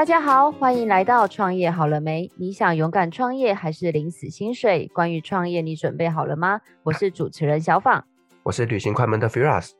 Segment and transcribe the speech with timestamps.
[0.00, 2.30] 大家好，欢迎来到创业好了没？
[2.36, 4.90] 你想勇敢创业还是领死薪水？
[4.94, 6.62] 关于创业，你准备好了吗？
[6.84, 8.02] 我是主持人小访，
[8.42, 9.72] 我是旅行快门的 Firas。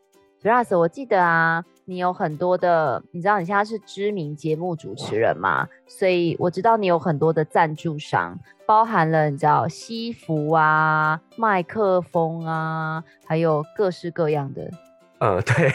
[0.43, 5.67] Firas，我记得啊，你有很多的，你知道你现在是知名节目主持人嘛？
[5.87, 14.71] 所以我知道你有很多的赞助商，包含了你知道西服啊、麦克风啊，还有各式各样的。
[15.19, 15.71] 呃，对，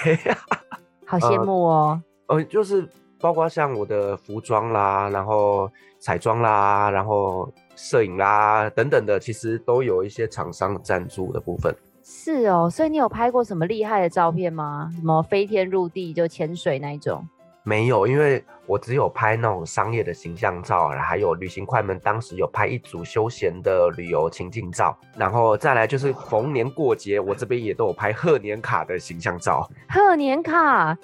[1.03, 2.03] 好羡慕哦。
[2.29, 2.87] 呃，呃就是。
[3.19, 5.69] 包括像我的服装啦，然后
[5.99, 11.75] 彩妆啦，然后摄影啦等等的，其实都有一些厂商赞助的部分。
[12.03, 14.91] 是哦，所以你有拍过什么厉害的照片吗？
[14.95, 17.27] 什么飞天入地就潜水那一种？
[17.63, 29.68] 没有，因为我只有拍那种商业的形象照，还有旅行快门当时有拍一组休闲的旅游情境照，然后再来就是逢年过节，我这边也都有拍贺年卡的形象照。
[29.90, 30.95] 贺年卡。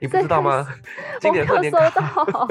[0.00, 0.66] 你不知道吗？
[1.20, 2.48] 今年贺年卡，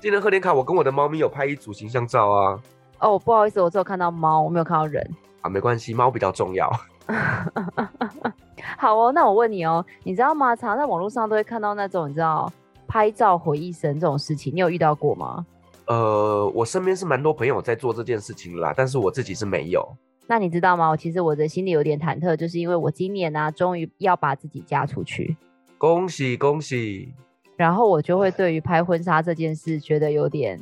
[0.00, 2.60] 今年贺年卡，我跟我的猫咪有拍一组形象照啊。
[3.00, 5.04] 哦，不好意思，我只有看到猫，我没有看到人。
[5.40, 6.70] 啊，没关系，猫比较重要。
[8.76, 10.54] 好哦，那我问你哦，你知道吗？
[10.54, 12.52] 常常在网络上都会看到那种你知道
[12.86, 15.46] 拍照回忆神这种事情，你有遇到过吗？
[15.86, 19.88] 呃，我身边是蛮多朋友在做这件事情啦，但是我自己是没有。
[20.26, 20.90] 那你知道吗？
[20.90, 25.34] 我其实我的心里有点忐忑，就是因为我今年呢、啊，终于要把自己嫁出去。
[25.78, 27.14] 恭喜恭喜！
[27.56, 30.58] 然后我就会对于拍婚纱这件事觉得有点，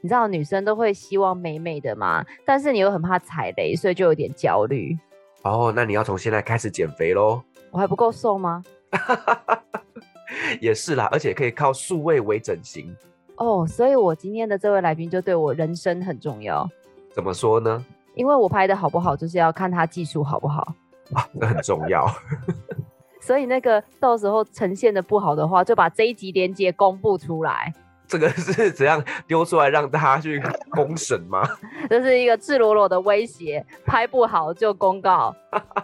[0.00, 4.96] 你知道女生都会希望美美的嘛，但是你又很怕踩雷，所以就有点焦虑。
[5.42, 7.40] 哦，那你要从现在开始减肥喽。
[7.70, 8.64] 我还不够瘦吗？
[10.60, 12.94] 也是啦，而且可以靠数位微整形。
[13.36, 16.68] 哦，所以我今天的这位来宾就对我人生很重要。
[17.12, 17.84] 怎么说呢？
[18.14, 20.74] 因为我拍的好不好，就是要看他技术好不好。
[21.12, 22.04] 啊，这很重要。
[23.20, 27.72] 所以那个到时候呈现的不好的话，就把这一集连接公布出来。
[28.06, 31.42] 这个是怎样丢出来让大家去公审吗？
[31.90, 35.34] 这是一个赤裸裸的威胁，拍不好就公告。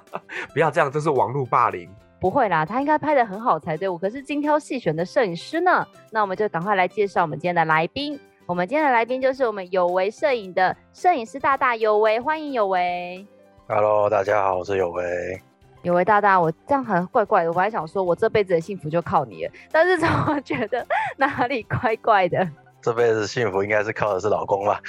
[0.55, 1.87] 不要这样，这是网络霸凌。
[2.19, 3.87] 不会啦，他应该拍的很好才对。
[3.87, 5.87] 我可是精挑细选的摄影师呢。
[6.11, 8.19] 那我们就赶快来介绍我们今天的来宾。
[8.47, 13.27] 我们今天的来宾就是我们有为摄影的摄影师大大有为，欢迎有为。
[13.69, 15.43] Hello，大家好，我是有为。
[15.85, 17.53] 有位大大，我这样很怪怪的。
[17.53, 20.85] 我还想说，我这辈子的幸福就靠你了，但是怎么觉得
[21.19, 22.49] 哪里怪怪的？
[22.81, 24.81] 这辈子幸福应该是靠的是老公吧？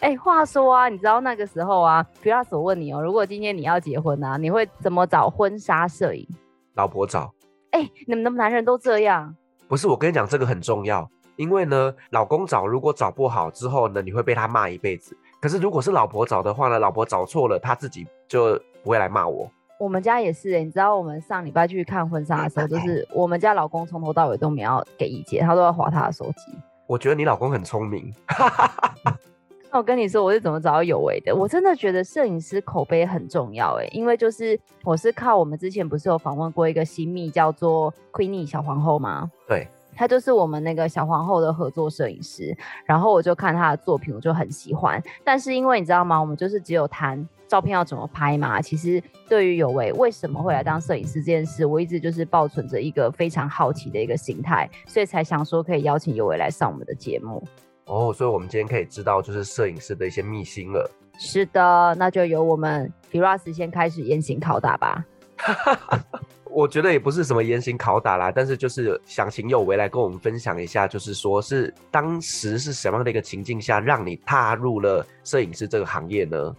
[0.00, 6.28] 哎、欸，话说啊，你知道那个时候啊，Firas 我问你哦，如果今天你要结婚啊，你会怎么找婚纱摄影？
[6.74, 7.32] 老婆找。
[7.70, 9.34] 哎、欸，你们的男人都这样？
[9.68, 15.16] 不是，我跟你讲，这个很重要，因为呢，老公找如果找不好之后呢，你会被他骂一辈子。
[15.40, 18.60] 可是如果是老婆找的话呢，老婆找错了，他自己就。
[18.86, 19.50] 不会来骂我。
[19.80, 26.56] 我们家也是、欸，你知道，我们上礼拜去看婚纱的时候，就是我们家老公从头到尾都没有给意见，他都要划他的手机。
[26.86, 28.14] 我觉得你老公很聪明。
[29.72, 31.34] 那我跟你说，我是怎么找到有为的？
[31.34, 39.28] 我真的觉得摄影师口碑很重要、欸，哎，因为就是我是靠我们之前不是有访问过一个新密叫做 Queenie 小皇后吗？
[39.48, 42.56] 对，他就是我们那个小皇后的合作摄影师。
[42.86, 45.02] 然后我就看他的作品，我就很喜欢。
[45.24, 46.18] 但是因为你知道吗？
[46.18, 47.28] 我们就是只有谈。
[47.48, 48.60] 照片要怎么拍嘛？
[48.60, 57.42] 其实对于有为为什么会来当摄影师这件事，我一直就是抱存着一个非常好奇的一个心态，所以才想说可以邀请有为来上我们的节目。
[57.86, 60.90] 哦，所以我们今天可以知道就是摄影师的一些秘辛了。
[61.18, 65.04] 是的，那就由我们 Firas 先开始严刑拷打吧。
[66.50, 76.56] 我觉得也不是什么严刑拷打啦，但是就是想请有为来跟我们分享一下，就是说是当时是什么样的一个情境下，让你踏入了摄影师这个行业呢？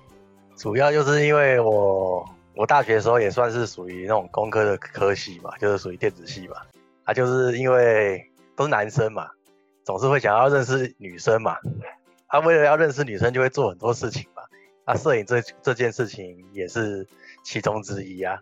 [0.57, 6.55] 主要就是因为我我大学的时候也算是属于那种工科的科系嘛，就是属于电子系嘛。
[7.03, 9.29] 啊，就是因为都是男生嘛，
[9.85, 11.55] 总是会想要认识女生嘛。
[12.27, 14.41] 他、为了要认识女生，就会做很多事情嘛。
[14.85, 17.07] 啊，摄影这这件事情也是
[17.43, 18.39] 其中之一啊。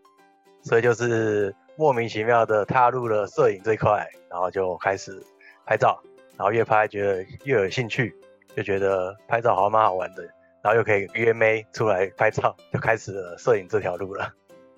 [0.63, 5.21] 所以就是莫名其妙的踏入了摄影这块，然后就开始
[5.65, 6.01] 拍照，
[6.37, 8.15] 然后越拍觉得越有兴趣，
[8.55, 10.23] 就觉得拍照好像蛮好玩的。
[10.65, 14.33] 然后又可以约妹出来拍照，就开始了摄影这条路了。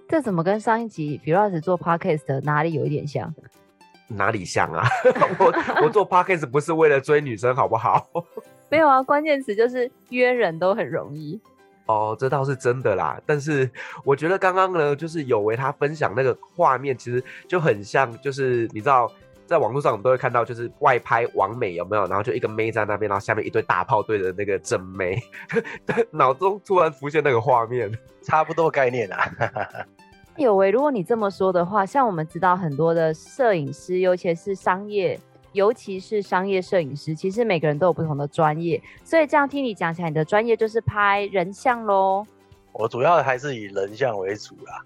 [0.09, 3.33] 这怎么跟上一集 Firas 做 Podcast 的哪里有一点像？
[4.09, 4.85] 哪里像啊？
[5.39, 8.05] 我我做 Podcast 不是为了追女生，好不好？
[8.67, 11.39] 没有啊，关键词就是约人都很容易。
[11.85, 13.17] 哦，这倒是真的啦。
[13.25, 13.71] 但是
[14.03, 19.09] 我觉得刚刚呢，就是有为他分享那个画面，其实就很像，就是你知道。
[19.47, 22.05] 在网络上，我们都会看到，就是外拍网美有没有？
[22.05, 25.17] 然后就一个妹在那边，然后下面一堆大炮对着那个正妹，
[26.11, 27.91] 脑中突然浮现那个画面，
[28.21, 29.31] 差不多概念啊。
[30.37, 35.19] 有为，如果你这么说的话，像我们知道很多的摄影师，尤其是商业
[35.53, 42.23] 尤其是商业摄影师，其实每个人都有不同的专业，所以这样听你讲起来，你的专业就是拍人像喽。
[42.73, 44.81] 我主要还是以人像为主啦，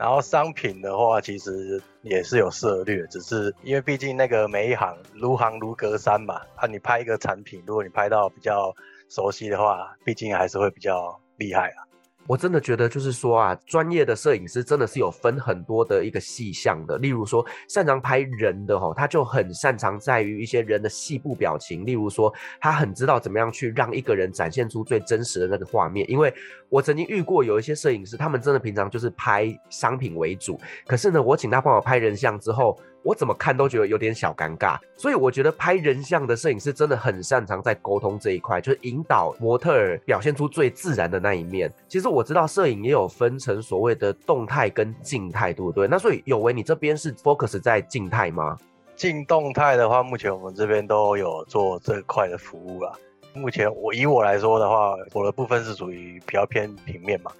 [0.00, 8.74] 然后商品的话，其实也是有涉略，只是因为毕竟那个每一行如行如隔山嘛，啊，你拍一个产品，如果你拍到比较
[9.10, 11.84] 熟悉的话，毕竟还是会比较厉害啊。
[12.26, 16.96] 我真的觉得，就是说啊，专业的摄影师真的是有分很多的一个细项的。
[16.98, 21.84] 例如说，擅长拍人的哈，他就很擅长在于一些人的细部表情。
[21.84, 26.08] 例如说，他很知道怎么样去让一个人展现出最真实的那个画面。
[26.08, 26.32] 因为
[26.68, 32.78] 我曾经遇过有一些摄影师，他们真的平常就是拍商品为主，可是呢，我请他帮我拍人像之后。
[33.02, 41.72] 我怎么看都觉得有点小尴尬，所以我觉得拍人像的摄影师真的很擅长在沟通这一块，就是引导模特儿表现出最自然的那一面。
[41.88, 45.88] 其实我知道摄影也有分成所谓的动态跟静态，对不对？
[45.88, 48.58] 那所以有为你这边是 focus 在静态吗？
[48.96, 52.92] 静动态的话，目前我们这边都有做这块的服务啦。
[53.32, 57.30] 目前我以我来说的话，我的部分是属于比较偏平面嘛，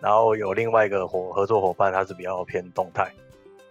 [0.00, 3.10] 然后有另外一个伙合作伙伴，他是比较偏动态。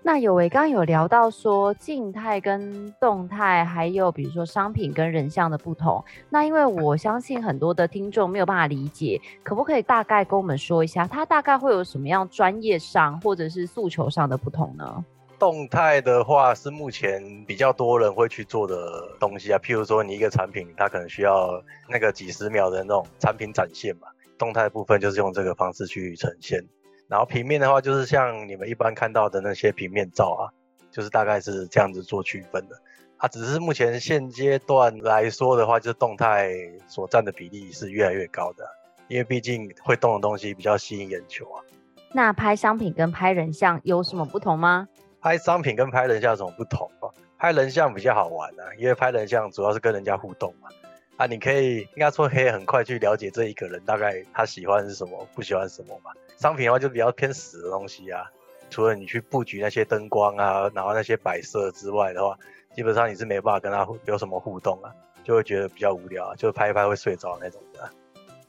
[0.08, 6.02] 那有为刚刚有聊到说静态跟动态，还有比如说商品跟人像的不同。
[6.30, 15.04] 那因为我相信很多的听众没有办法理解，可不可以大概跟我们说一下，它大概会有什么样专业上或者是诉求上的不同呢？
[15.38, 24.08] 动态的话是目前比较多人会去做的东西啊，譬如说你一个产品，它可能需要那个几十秒的那种产品展现嘛，
[24.38, 26.66] 动态部分就是用这个方式去呈现。
[27.08, 30.52] 然后平面的话，就是像你们一般看到的那些平面照啊，
[30.92, 32.76] 就是大概是这样子做区分的。
[33.18, 36.52] 啊，只是目前现阶段来说的话，就是动态
[36.88, 38.64] 所占的比例是越来越高的，
[39.08, 41.64] 因为毕竟会动的东西比较吸引眼球啊。
[42.12, 44.88] 那拍商品跟拍人像有什么不同吗？
[45.20, 47.10] 拍商品跟拍人像有什么不同啊？
[47.40, 50.70] 拍人像比较好玩啊，因为拍人像主要是跟人家互动嘛。
[51.16, 56.12] 啊，你可以应该说可以很快去了解这一个人大概他喜欢是什么，不喜欢什么嘛。
[56.38, 58.24] 商品的话就比较偏死的东西啊，
[58.70, 62.38] 除了你去布局那些灯光啊，然后那些摆设之外的话，
[62.74, 64.94] 基本上你是没办法跟他有什么互动啊，
[65.24, 67.90] 就会觉得比较无聊，就拍一拍会睡着那种的。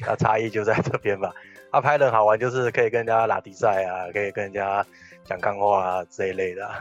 [0.01, 1.35] 那差异就在这边吧。
[1.73, 4.85] 他、 啊、拍人好玩，就是可以跟人家拉迪赛啊，可以跟人家
[5.25, 6.81] 讲干话啊这一类的、啊。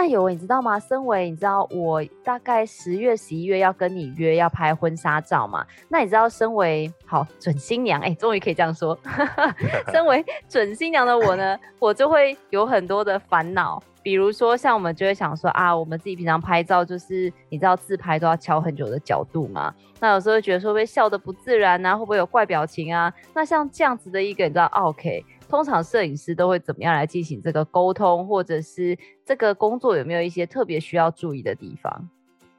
[0.00, 0.80] 那有你知道吗？
[0.80, 5.62] 身为，你知道我大概十月、十一月要跟你约要拍婚纱照嘛？
[5.90, 8.98] 那你知道身为好准新娘，哎、欸，终于可以这样说。
[9.92, 13.82] 身为准新娘的我呢，我就会有很多的烦恼。
[14.02, 19.74] 比如说，像我们就会想说啊，我们自己平常拍照就是你知道自拍都要调很久的角度嘛。
[20.00, 23.12] 那有时候觉得说会笑得不自然啊，会不会有怪表情啊？
[23.34, 25.22] 那像这样子的一个你知道，OK。
[25.50, 32.08] 通常摄影师都会怎么样来进行这个沟通，或者是这个工作有没有一些特别需要注意的地方？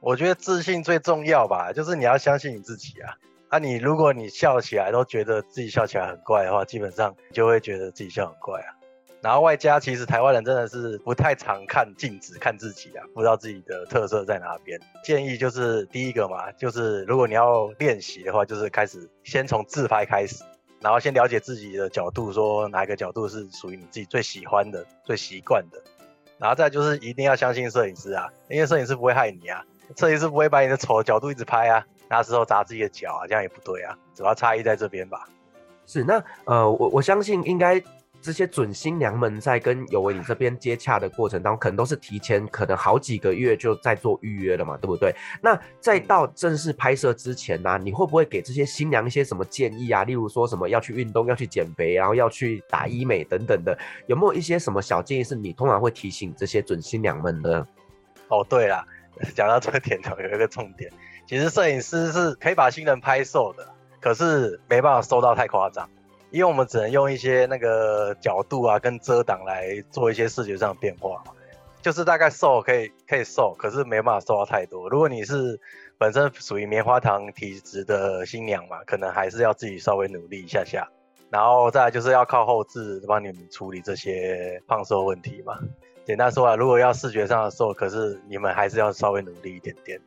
[0.02, 3.16] 我觉得自信最重要吧，就是你要相信你自己啊。
[3.48, 8.76] 啊，你如果你笑起来都觉得自己笑起来很怪的话，基本上就会觉得自己笑很怪啊。
[9.22, 14.78] 然后外加其实台湾人真的是不太常看镜子看自己啊，不知道自己的特色在哪边。
[15.04, 20.44] 建议就是第一个嘛，就是如果你要练习的话，就是开始先从自拍开始。
[20.82, 25.82] 然后先了解自己的角度，说哪一个角度是属于你自己最喜欢的、最习惯的。
[26.38, 29.64] 然后再就是一定要相信摄影师啊，因为摄影师不会害你啊，
[29.96, 33.96] 摄影师不会把你的丑角度一直拍啊，那时候砸自己的脚啊，这样也不对啊。
[34.16, 35.28] 主要差异在这边吧。
[35.86, 37.82] 是，那呃，我我相信应该。
[38.22, 45.14] 这些准新娘们在跟有为你这边接洽的过程当中，可能都是提前可能好几个月就在做预约了嘛，对不对？
[45.42, 50.04] 那在到正式拍摄之前呢、你会不会给这些新娘一些什么建议啊？
[50.04, 57.66] 例如说什么要去运动、要去减肥，然后要去打医美等等的，有没有一些什么小建议是你通常会提醒这些准新娘们的？
[58.28, 58.86] 哦，对了，
[59.34, 60.92] 讲到这个点头，有一个重点，
[61.28, 63.68] 其实摄影师是可以把新人拍瘦的，
[64.00, 65.90] 可是没办法瘦到太夸张。
[66.32, 71.34] 因为我们只能用一些那个角度啊，跟遮挡来做一些视觉上的变化嘛，
[71.82, 74.90] 就是大概瘦可以可以瘦，可是没办法瘦到太多。
[74.90, 75.60] 如果你是
[75.98, 80.88] 本身属于棉花糖体质的新娘嘛，可能还是要自己稍微努力一下下，
[81.30, 85.60] 然后再就是要靠后置帮你们处理这些胖瘦问题嘛。
[86.06, 90.00] 简单说啊，如果要视觉上的瘦，可是你们还是要稍微努力一点点。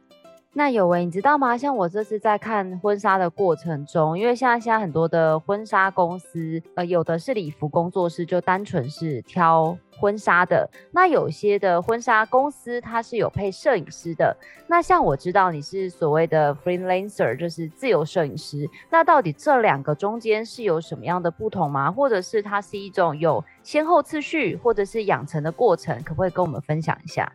[0.56, 1.58] 那有为，你知道吗？
[1.58, 10.70] 像我这次在看婚纱的过程中，因为现在现在很多的婚纱公司，呃，有的是礼服工作室，就单纯是挑婚纱的。
[10.92, 14.36] 那有些的婚纱公司，它是有配摄影师的。
[14.68, 18.64] 那像我知道你是所谓的 freelancer，就是自由摄影师。
[18.88, 21.90] 那到底这两个中间是有什么样的不同吗？
[21.90, 26.00] 或者是它是一种有先后次序，或者是养成的过程？
[26.04, 27.30] 可不可以跟我们分享一下？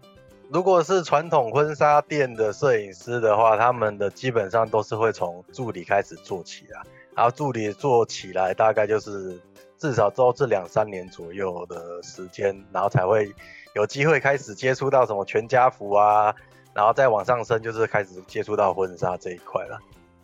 [0.51, 6.81] 如果是传统婚纱店的摄影师的话，他们的基本上都是会从助理开始做起啊，
[7.15, 9.39] 然后助理做起来大概就是
[9.77, 13.31] 至少都是两三年左右的时间，然后才会
[13.75, 16.33] 有机会开始接触到什么全家福啊，
[16.73, 19.79] 然后再往上升就是开始接触到婚纱这一块了。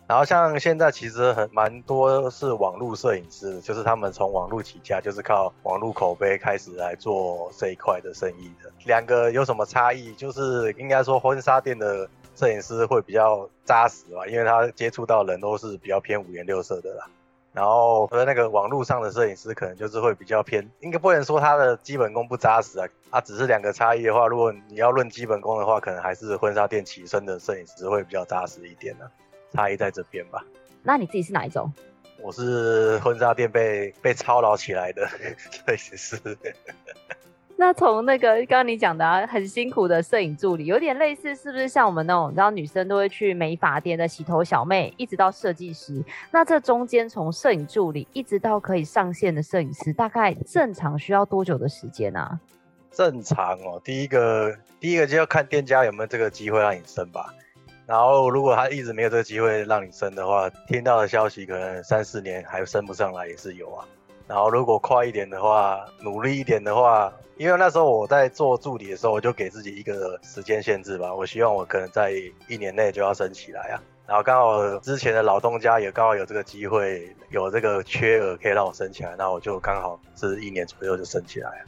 [0.08, 8.70] 然后像现在其实很蛮多是网络摄影师，就是他们从网络起家，就是靠网络口碑开始来做这一块的生意的。
[8.84, 10.14] 两个有什么差异？
[10.14, 17.06] 就是应该说婚纱店的摄影师会比较扎实吧，因为他接触到人都是比较偏五颜六色的啦。
[17.52, 29.06] 然后和那个网络上的摄影师可能就是会比较偏，应该不能说他的基本功不扎实啊，啊，只是两个差异的话，如果你要论基本功的话，可能还是婚纱店起身的摄影师会比较扎实一点呢。
[29.56, 30.44] 差异在这边吧？
[30.82, 31.72] 那你自己是哪一种？
[32.20, 36.18] 我是婚纱店被被操劳起来的摄影师。
[37.58, 46.04] 那从那个刚刚你讲的、啊、很辛苦的摄影助理，有点类似，是不是像我们那种，你知道女生都会去美发店的洗头小妹，一直到设计师？
[46.30, 52.38] 那这中间从摄影助理一直到可以上线的摄影师，大概正常需要多久的时间啊？
[52.90, 57.34] 正常哦，第一个第一个就要看店家有没有这个机会让你升吧。
[57.86, 63.86] 然后，如果他一直没有这个机会让你升的话，听到的消息可能三四年还升不上来也是有啊。
[64.26, 71.14] 然后，如果快一点的话，努力一点的话，因为那时候我在做助理的时候，我就给自己一个时间限制吧。
[71.14, 72.10] 我希望我可能在
[72.48, 73.80] 一年内就要升起来啊。
[74.04, 81.66] 然后刚好之前的老东家也刚好有这个机会，有这个缺额可以让我升起来，那我就刚好是一年左右就升起来了。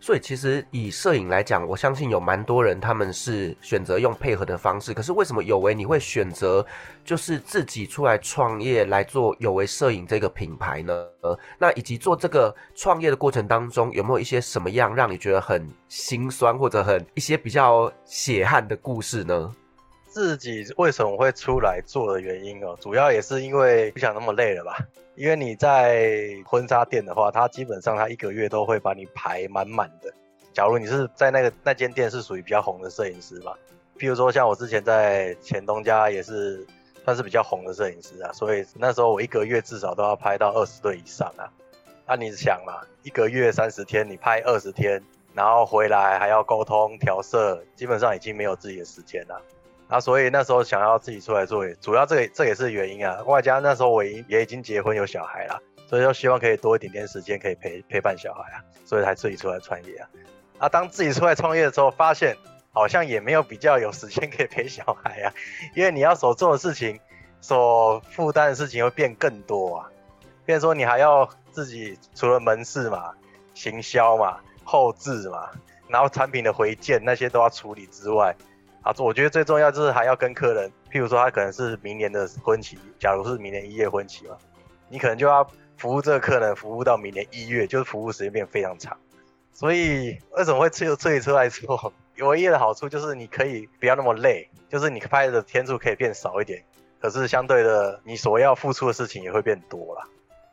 [0.00, 4.94] 所以其实以摄影来讲，我相信有蛮多人他们是选择用配合的方式。
[4.94, 6.64] 可是为什么有为你会选择
[7.04, 10.94] 就是自己出来创业来做有为摄影这个品牌呢？
[11.20, 19.52] 呃那以及做这个创业的过程当中，有没有一些什么样让你觉得很心酸或者很一些比较血汗的故事呢？
[20.18, 24.76] 自己为什么会出来做的原因哦，主要也是因为不想那么累了吧。
[25.14, 30.12] 因为你在婚纱店的话，他基本上他一个月都会把你排满满的。
[30.52, 33.52] 假如你是在那个那间店是属于比较红的摄影师嘛，
[33.96, 36.66] 譬如说像我之前在前东家也是
[37.04, 41.46] 算是比较红的摄影师啊，所以那时候我一个月至少都要拍到二十对以上啊。
[42.08, 45.00] 那你想嘛，一个月三十天，你拍二十天，
[45.32, 49.40] 然后回来还要沟通调色，基本上已经没有自己的时间了。
[49.88, 53.22] 啊，所以那时候想要自己出来做，主要这个这也是原因啊。
[53.24, 60.08] 外加那时候我已也已经结婚有小孩了，所以就希望可以多一点点时间可以陪陪伴小孩啊，所以才自己出来创业啊。
[60.58, 62.36] 啊，当自己出来创业的时候，发现
[62.70, 65.32] 好像也没有比较有时间可以陪小孩啊，
[65.74, 67.00] 因为你要所做的事情，
[67.40, 69.90] 所负担的事情会变更多啊。
[70.44, 73.12] 变说你还要自己除了门市嘛、
[73.54, 75.48] 行销嘛、后置嘛，
[75.88, 78.36] 然后产品的回件那些都要处理之外。
[78.88, 84.38] 啊，我觉得最重要就是还要跟客人，譬如说他可能是明年的婚期，假如是明年一月婚期嘛，
[84.88, 88.96] 你可能就要服务这个客人，服务到明年一月，就是服务时间变非常长。
[89.52, 91.92] 所以为什么会自自己出来做？
[92.20, 96.64] 唯一的好处就是你可以不要那么累，就是你拍的天数可以变少一点，
[96.98, 100.08] 可是相对的，你所要付出的事情也会变多啦。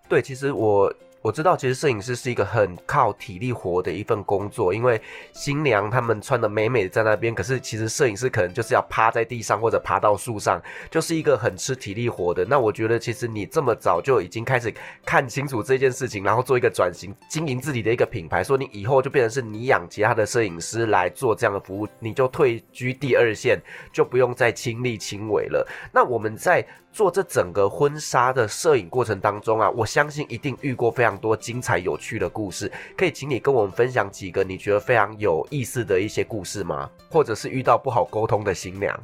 [0.09, 0.93] 对，其实我。
[1.25, 5.01] 我知道，其实摄影师是一个很靠体力活的一份工作，因为
[5.33, 12.45] 新娘她们穿的美美的在那边，可是其实摄影师可能就是要趴在地上或者爬到树上，就是一个很吃体力活的。
[12.45, 14.71] 那我觉得，其实你这么早就已经开始
[15.03, 23.59] 看清楚这件事情，然后做一个转型，经营自己的一个品牌，说你以后就变成是你养其他的摄影师来做这样的服务，你就退居第二线，
[23.91, 25.67] 就不用再亲力亲为了。
[25.91, 26.63] 那我们在。
[26.95, 36.89] 做这整个婚纱的摄影过程当中啊，我相信一定遇过非常多精彩有趣的故事，可以请你跟我们分享几个你觉得非常有意思的一些故事吗？
[37.11, 38.97] 或者是遇到不好沟通的新娘？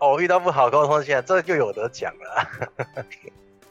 [0.00, 3.04] 哦，遇到不好沟通的新娘，这就有得讲了。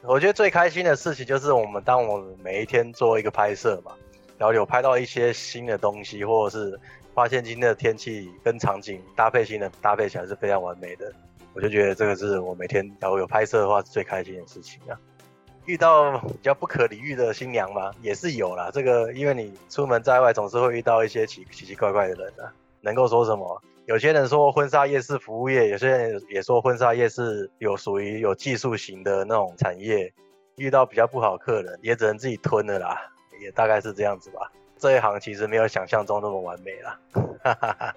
[0.00, 3.92] 我觉得最开心的事情就是我们当我们每一天做一个拍摄嘛，
[4.38, 6.80] 然后有拍到一些新的东西，或者是
[7.12, 11.12] 发现今天的天气跟场景搭配性的搭配起来是非常完美的。
[11.56, 15.00] 我就觉得这个是我每天假如有拍摄的话是最开心的事情啊。
[15.64, 17.90] 遇到比较不可理喻的新娘吗？
[18.02, 18.70] 也是有啦。
[18.70, 22.52] 这个因为你出门在外总是会遇到一些奇奇奇怪怪的人啊。
[22.82, 23.62] 能够说什么？
[23.86, 30.12] 有些人说婚纱业是服务业，有些人也说婚纱业是有属于有技术型的那种产业。
[30.56, 33.00] 遇到比较不好客人，也只能自己吞了啦。
[33.42, 34.52] 也大概是这样子吧。
[34.78, 37.00] 这一行其实没有想象中那么完美啦。
[37.42, 37.94] 哈哈哈。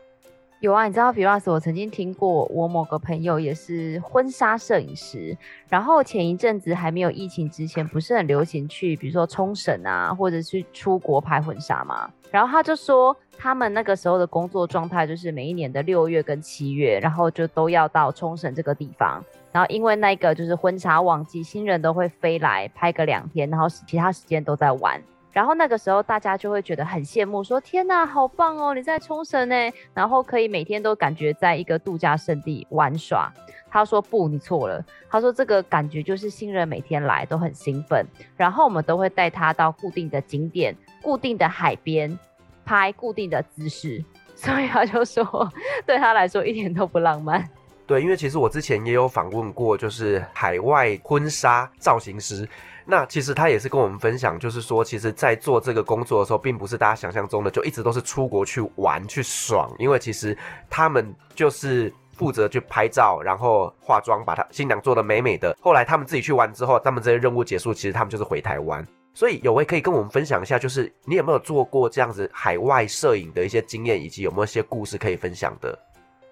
[0.62, 5.38] 有啊，你知道 Firas，我曾经听过，我某个朋友也是婚纱摄影师，
[5.70, 12.12] 然后前一阵子还没有疫情之前，不是很流行去，比如说冲绳啊，或者是出国拍婚纱嘛。
[12.30, 19.24] 然后他就说，他们那个时候的工作状态就是每一年的六月跟七月，然后就都要到冲绳这个地方，
[19.54, 25.02] 然后因为那个就是婚纱旺季，新人都会飞来拍个两天，然后其他时间都在玩。
[25.32, 28.74] 然后那个时候，大家就会觉得很羡慕，说：“天哪，好棒哦！
[28.74, 29.56] 你在冲绳呢，
[29.94, 33.32] 然后可以每天都感觉在一个度假胜地玩耍。”
[33.70, 38.04] 他说：“不，你错了。”他说：“这个感觉就是新人每天来都很兴奋，
[38.36, 42.18] 然后我们都会带他到固定的景点、固定的海边
[42.66, 44.04] 拍固定的姿势，
[44.36, 45.48] 所以他就说，
[45.86, 47.48] 对他来说一点都不浪漫。”
[47.86, 52.48] 对，因为其实我之前也有访问过，就是海外婚纱造型师。
[52.92, 59.72] 那其实他也是跟我们分享，就是说，其实，在做这个工作的时候，并不是大家想象中的，就一直都是出国去玩去爽。
[59.78, 60.36] 因为其实
[60.72, 65.56] 他们就是负责去拍照，然后化妆，把他新娘做的美美的。
[65.62, 68.84] 后来他们自己去玩之后，他们这些任务结束，其实他们就是回台湾。
[69.14, 75.78] 所以有位可以跟我们分享一下，就是你有没有做过这样子海外摄影的一些经验，以及有没有一些故事可以分享的？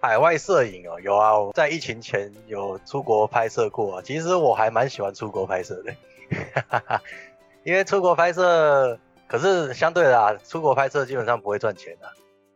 [0.02, 4.02] 海外摄影哦，有啊，在疫情前有出国拍摄过啊。
[4.04, 5.94] 其实我还蛮喜欢出国拍摄的。
[6.29, 7.01] 哈哈哈，
[7.63, 12.10] 因为出国拍摄，可是相对的啊，出国拍摄基本上不会赚钱的，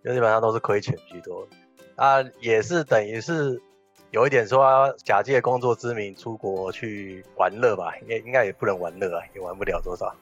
[0.03, 1.47] 就基本上都是亏钱居多。
[1.95, 3.61] 啊，也是等于是
[4.09, 10.13] 有一点说假借工作之名出国去玩乐吧，应该应该也不能玩乐啊，也玩不了多少。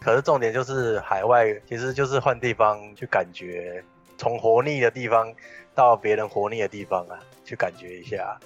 [0.00, 3.84] 可是重点就是海外，其实就是换地方去感觉，
[4.16, 5.32] 从活腻的地方
[5.74, 8.40] 到别人活腻的地方啊，去感觉一下。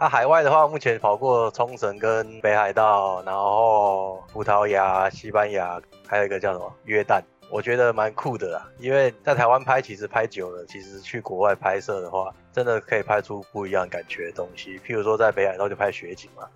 [0.00, 8.68] 那、啊、海外的话，目前跑过冲绳跟北海道，然后葡萄牙、西班牙，还有一个叫什么约旦，我觉得蛮酷的啦。
[8.78, 14.78] 因为在台湾拍，其实拍久了，其实去国外拍摄的话，真的可以拍出不一样感觉的东西。
[14.78, 16.48] 譬如说在北海道就拍雪景嘛，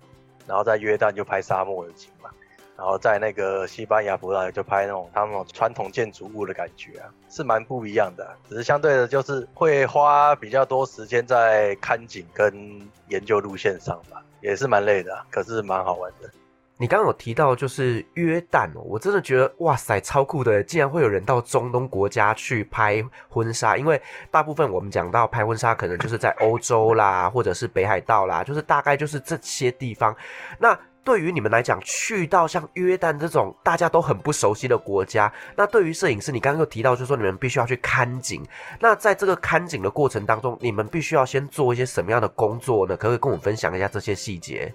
[0.47, 2.29] 然后在约旦就拍沙漠的景嘛。
[2.75, 8.27] 然后在那个西班牙、葡萄牙就拍那种他们传统建筑物的感觉啊，是蛮不一样的。
[8.49, 16.29] 只是相对的，就是会花比较多时间在看景跟研究路线上吧，也是蛮累的，可是蛮好玩的。
[16.75, 23.77] 你刚刚有提到就是约旦哦，我真的觉得哇塞，超酷的，竟然会有人到中东国家去拍婚纱。
[23.77, 30.13] 因为大部分我们讲到拍婚纱，可能就是在欧洲啦，或者是北海道啦，就是大概就是这些地方。
[30.57, 38.41] 那对于你们来讲，去到像约旦这种大家都很不熟悉的国家，那对于摄影师，你刚刚又提到，就是说你们必须要去看景。
[38.79, 42.95] 那在这个看景的过程当中，你们必须要先做一些什么样的工作呢？
[42.95, 44.73] 可不可以跟我们分享一下这些细节？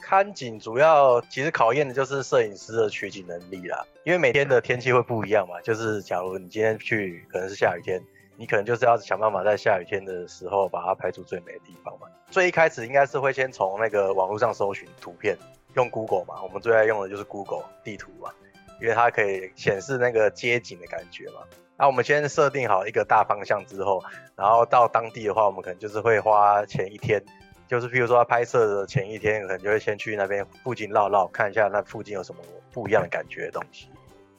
[0.00, 5.60] 看景主要其实考验的就是摄影师的取景能力啦，因为每天的天气会不一样嘛。
[5.60, 8.02] 就是假如你今天去，可能是下雨天。
[8.36, 12.06] 你可能就是要想办法在下雨天的时候把它拍出最美的地方嘛。
[12.30, 15.36] 最一开始应该是会先从那个网络上搜寻图片，
[15.74, 18.30] 用 Google 嘛，我们最爱用的就是 Google 地图嘛，
[18.80, 21.40] 因为它可以显示那个街景的感觉嘛。
[21.76, 24.02] 那我们先设定好一个大方向之后，
[24.36, 27.20] 然后到当地的话，我们可能就是会花前一天，
[27.66, 32.40] 就是譬如说拍摄的前一天，可能就会先去那边附近绕绕，看一下那附近有什么
[32.70, 33.88] 不一样的感觉的东西。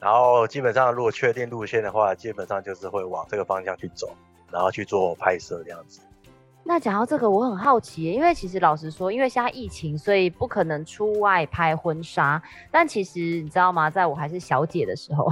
[0.04, 4.14] 然后基本上，如果确定路线的话，基本上就是会往这个方向去走，
[4.52, 6.02] 然后去做拍摄这样子。
[6.62, 12.42] 那讲到这个，我很好奇，因为其实老实说，因为现在疫情，所以不可能出外拍婚纱。
[12.70, 13.88] 但其实你知道吗？
[13.88, 15.26] 在我还是小姐的时候，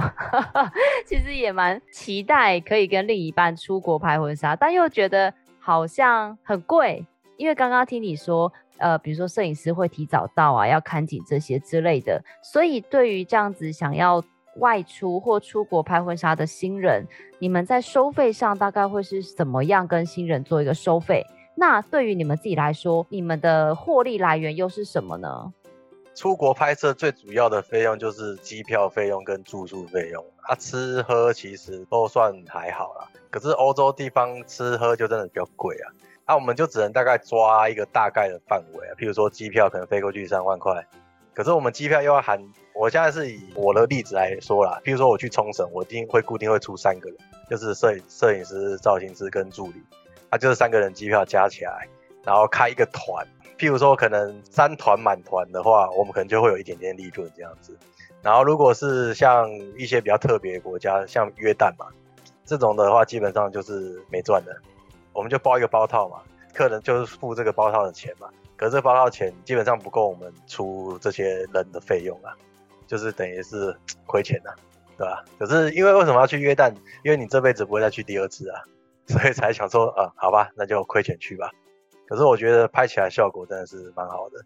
[1.05, 7.05] 其实也蛮期待可以跟另一半出国拍婚纱，但又觉得好像很贵。
[7.37, 14.23] 因为刚刚听你说，呃，比如说摄影师会提早到啊，要看景这些之类的，所以对于这样子想要。
[14.57, 17.05] 外出或出国拍婚纱的新人，
[17.39, 21.25] 你们在收费上大概会是怎么样跟新人做一个收费？
[21.55, 25.53] 那对于你们自己来说，你们的获利来源又是什么呢？
[26.15, 33.07] 出国拍摄最主要的费用就是机票费用跟住宿费用，啊，吃喝其实都算还好啦。
[33.31, 35.89] 可是欧洲地方吃喝就真的比较贵啊，
[36.27, 40.85] 那、我们就只能大概抓一个大概的范围啊，譬如说机票可能飞过去三万块。
[41.33, 42.39] 可是我们机票又要含，
[42.75, 47.17] 我现在是以我的例子来说啦，比如说我去冲绳，我一定会固定会出三个人，
[47.49, 49.81] 就是摄影摄影师、造型师跟助理，
[50.29, 51.87] 啊，就是三个人机票加起来，
[52.23, 53.25] 然后开一个团，
[53.57, 57.75] 譬如说可能三团满团的话，我们可能就会有一点点利润这样子。
[58.21, 61.87] 然后如果是像一些比较特别的国家，像约旦嘛，
[62.45, 64.55] 这种的话基本上就是没赚的，
[65.11, 66.21] 我们就包一个包套嘛，
[66.53, 68.29] 客人就是付这个包套的钱嘛。
[68.63, 72.31] 可是这包套钱基本上不够我们出这些人的费用啊，
[72.87, 73.75] 就是等于是
[74.07, 74.51] 亏钱呐，
[74.97, 75.21] 对吧？
[75.37, 76.73] 可是因为为什么要去约旦？
[77.03, 78.61] 因为你这辈子不会再去第二次啊，
[79.05, 81.51] 所以才想说，呃，好吧，那就亏钱去吧。
[82.07, 84.39] 可是我觉得拍起来效果真的是蛮好的，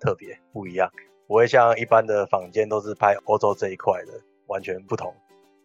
[0.00, 0.90] 特别不一样，
[1.26, 4.14] 不会像一般的坊间都是拍欧洲这一块的，
[4.46, 5.14] 完全不同。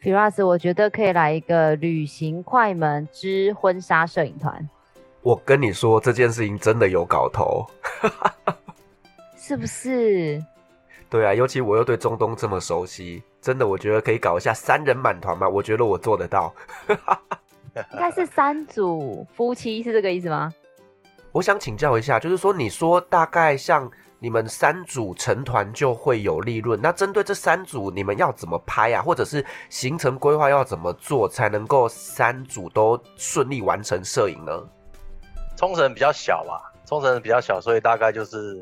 [0.01, 4.69] Firas，我觉得可以来一个旅行快门之婚纱摄影团。
[5.23, 7.65] 我跟你说，这件事情真的有搞头，
[9.37, 10.43] 是不是？
[11.09, 15.47] 对啊，尤其我又对中东这么熟悉，真的，我觉得可以搞一下三人满团嘛。
[15.47, 16.53] 我觉得我做得到。
[17.75, 20.53] 应该是三组夫妻，是这个意思吗？
[21.31, 29.01] 我想请教一下，就是说，你说大概像你们三组成团就会有利润，那针对这三组，你们要怎么拍啊？
[29.01, 34.51] 或者是行程规划要怎么做，才能够三组都顺利完成摄影呢？
[35.55, 38.61] 冲绳比较小吧，冲绳比较小，所以大概就是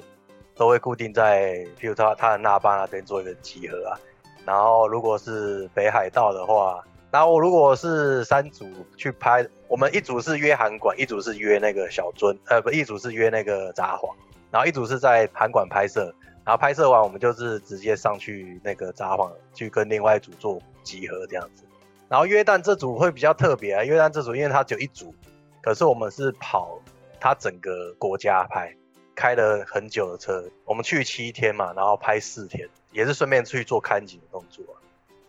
[0.56, 3.98] 都会固定在，譬如他他的那霸那边做一个集合啊。
[4.46, 14.12] 然后如果是北海道的话，然后如果是三组去拍，我们一组是约韩馆，一组是约那个小樽，呃，不，一组是约那个札幌，
[14.50, 21.64] 然后一组是在韩馆拍摄，然后拍摄完我们就是直接上去那个札幌去跟另外一组做集合这样子。
[22.10, 25.14] 然后约旦这组会比较特别啊，约旦这组因为它只有一组，
[25.62, 26.80] 可是我们是跑
[27.22, 28.76] 它整个国家拍，
[29.16, 34.66] 开了很久的车，我们去七天嘛，然后拍四天，也是顺便去做看景的动作。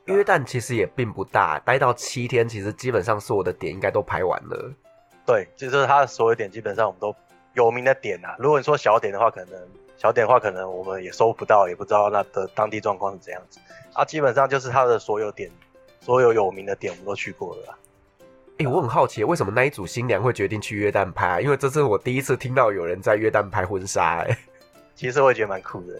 [0.06, 4.72] 约旦其实也并不大，待到七天，其实基本上所有的点应该都拍完了。
[5.26, 7.14] 对，就是他的所有点基本上我们都
[7.52, 8.34] 有名的点啊。
[8.38, 13.60] 如果你说小点的话，可能小点的话，可能我们也搜不到，也不知道那的当地状况是怎样子。
[13.92, 15.50] 啊，基本上就是他的所有点，
[16.00, 17.78] 所有有名的点我们都去过了。
[18.66, 21.40] 我很好奇，为什么那一组新娘会决定去约旦拍？
[21.40, 24.20] 因为这是我第一次听到有人在约旦拍婚纱。
[24.22, 24.38] 哎，
[24.94, 25.94] 其实我也觉得蛮酷的，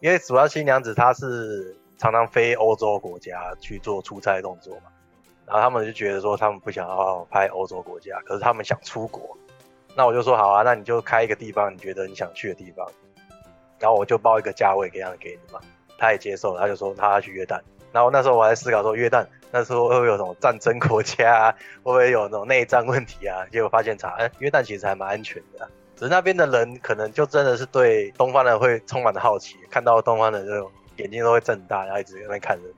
[0.00, 1.76] 因为主要新娘子她是。
[1.96, 4.90] 常常飞欧洲国家去做出差动作嘛，
[5.46, 9.38] 然后他们就觉得说他们不想要拍欧洲国家，可是他们想出国，
[9.94, 12.84] 那我就说好啊，那你就开一个地方，你觉得你想去的地方，
[13.78, 15.60] 然后我就报一个价位给样给你嘛，
[15.96, 17.60] 他也接受了，他就说他要去约旦，
[17.92, 21.52] 然后那时候我还思考说约旦那时候会不会有什么战争国家啊，
[21.84, 23.46] 会不会有那种内战问题啊？
[23.52, 30.70] 结果发现查，哎，约旦其实还蛮安全的，只是那边的人可能就真的是对东方人会充满了好奇，看到东方人就。
[30.98, 32.68] 眼睛都会睁大，然后一直在那看着。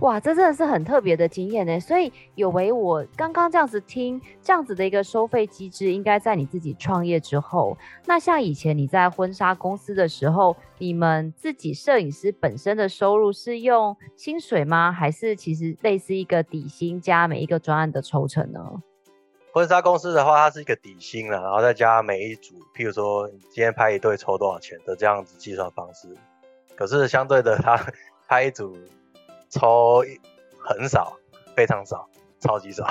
[0.00, 1.78] 哇，这真的是很特别的经验呢。
[1.78, 7.76] 所以有为我刚刚这样子听，这样子的一个收费机制，应该在你自己创业之后。
[8.04, 14.92] 那像以前你在婚纱公司的时候，你们自己摄影师本身的收入是用薪水吗？
[14.92, 18.60] 还是其实类似一个底薪加每一个专案的抽成呢？
[19.52, 26.08] 婚纱公司的话，它是一个底薪了，然后再加每一组，譬如说今天拍一对抽多少钱的这样子计算方式。
[26.74, 27.78] 可是相对的，他
[28.26, 28.76] 拍一组
[29.54, 30.02] 抽
[30.58, 31.16] 很少，
[31.54, 32.08] 非常少，
[32.40, 32.84] 超级少。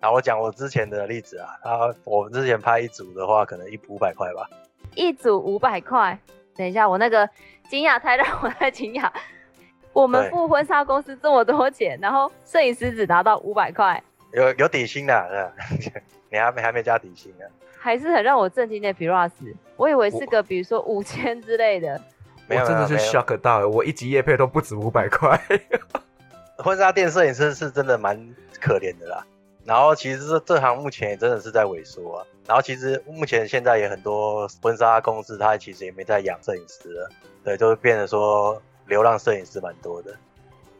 [0.00, 4.46] 然后我讲我之前的例子啊，他我们之前拍一组的话，可能一五百块吧。
[4.94, 6.18] 一组五百块，
[6.54, 7.26] 等一下，我那个
[7.70, 9.10] 惊讶太让我太惊讶。
[9.94, 14.02] 我们付婚纱公司这么多钱，然后摄影师只拿到五百块，
[14.34, 15.52] 有有底薪的，
[16.30, 17.46] 你还没还没加底薪呢，
[17.78, 18.92] 还是很让我震惊的。
[18.92, 19.30] Piras，
[19.76, 21.98] 我以为是个比如说五千之类的。
[22.48, 25.40] 我真的是 shock 到，我一集夜配都不止五百块。
[26.58, 28.16] 婚纱店摄影师是真的蛮
[28.60, 29.26] 可怜的啦。
[29.64, 32.26] 然后其实这这行目前也真的是在萎缩啊。
[32.46, 37.10] 然后其实目前现在也很多婚纱公司，它其实也没在养摄影师了。
[37.42, 40.14] 对，就是变得说流浪摄影师蛮多的。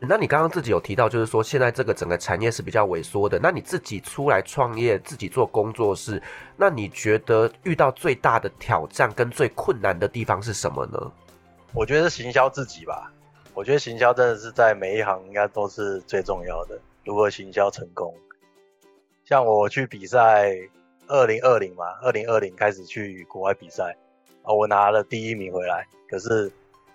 [0.07, 3.41] 那你刚刚自己有提到，就是说现在这个整个产业是比较萎缩的。
[3.43, 6.23] 那你自己出来创业，自己做工作室，
[6.57, 11.13] 那你觉得遇到最大的挑战跟最困难的地方是什么呢？
[11.75, 13.13] 我觉得是行销自己吧。
[13.53, 16.79] 我觉得行销真的是在每一行应该都是最重要的。
[17.05, 18.15] 如何行销成功？
[19.25, 20.53] 像我去比赛，
[21.09, 23.97] 二零二零嘛，二零二零开始去国外比赛，
[24.43, 25.87] 啊，我拿了第一名回来。
[26.09, 26.51] 可是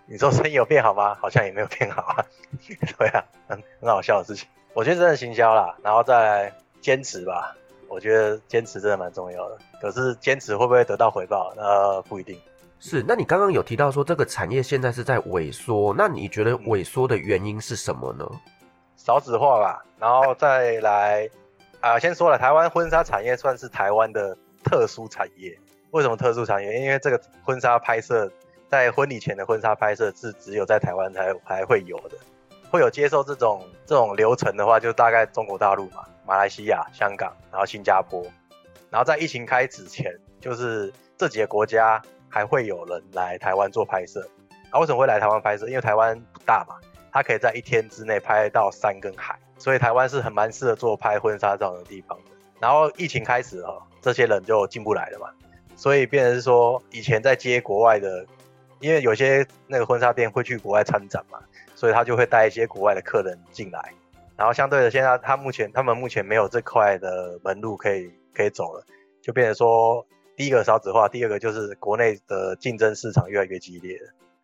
[0.05, 1.13] 你说生意有变好吗？
[1.15, 2.25] 好像也没有变好啊。
[2.97, 4.47] 对啊，很很好笑的事情。
[4.73, 7.53] 我觉得真的行销啦，然后再来坚持吧。
[7.89, 9.57] 我觉得坚持真的蛮重要的。
[9.81, 11.53] 可是坚持会不会得到回报？
[11.57, 12.39] 那不一定。
[12.81, 18.25] 是，那你刚刚有提到说这个产业现在是在萎缩，那你觉得萎缩的原因是什么呢？
[18.95, 21.29] 少子化吧，然后再来
[21.81, 25.57] 啊、先说了，台湾婚纱产业算是台湾的特殊产业。
[25.91, 26.79] 为什么特殊产业？
[26.79, 28.31] 因为这个婚纱拍摄，
[28.69, 32.17] 在婚礼前的婚纱拍摄是只有在台湾才还会有的，
[32.69, 38.23] 会有接受这种这种流程的话，就大概中国大陆嘛，马来西亚、香港，然后新加坡，
[38.89, 42.01] 然后在疫情开始前，就是这几个国家。
[42.29, 44.25] 还会有人来台湾做拍摄，
[44.69, 45.67] 啊，为什么会来台湾拍摄？
[45.67, 46.75] 因为台湾不大嘛，
[47.11, 52.31] 它可以在一天之内拍到山跟海，所以台湾是很蛮适合做拍婚纱照的地方的。
[52.59, 55.29] 然后疫情开始哈，这些人就进不来了嘛，
[55.75, 58.25] 所以变成是说以前在接国外的，
[58.79, 61.39] 因为有些那个婚纱店会去国外参展嘛，
[61.73, 63.93] 所以他就会带一些国外的客人进来，
[64.35, 68.83] 然后相对的现在他目前他们目前没有这块的门路可以可以走了，
[69.21, 70.05] 就变成说
[70.39, 73.99] 第一个少子化，第二个就是国内的竞争市场越来越激烈。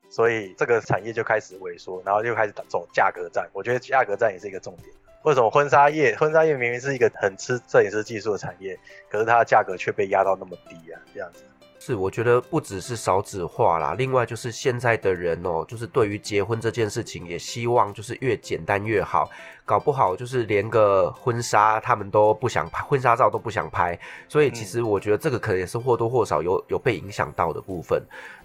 [0.10, 3.50] 所以这个产业就开始萎缩，然后就开始走价格战。
[3.54, 4.90] 我觉得价格战也是一个重点。
[5.24, 6.14] 为什么婚纱业？
[6.18, 8.78] 婚纱业明明是一个很吃摄影师技术的产业，
[9.10, 11.00] 可是它的价格却被压到那么低啊？
[11.14, 11.46] 这样子。
[11.86, 19.30] 是，我觉得不只是少子化啦，另外就是现在的人哦、喔，就是对于结婚这件事情，也希望就是越简单越好。
[19.66, 24.00] 搞不好就是连个婚纱他们都不想拍，婚纱照都不想拍。
[24.28, 28.02] 所以其实我觉得这个可能也是或多或少有有被影响到的部分。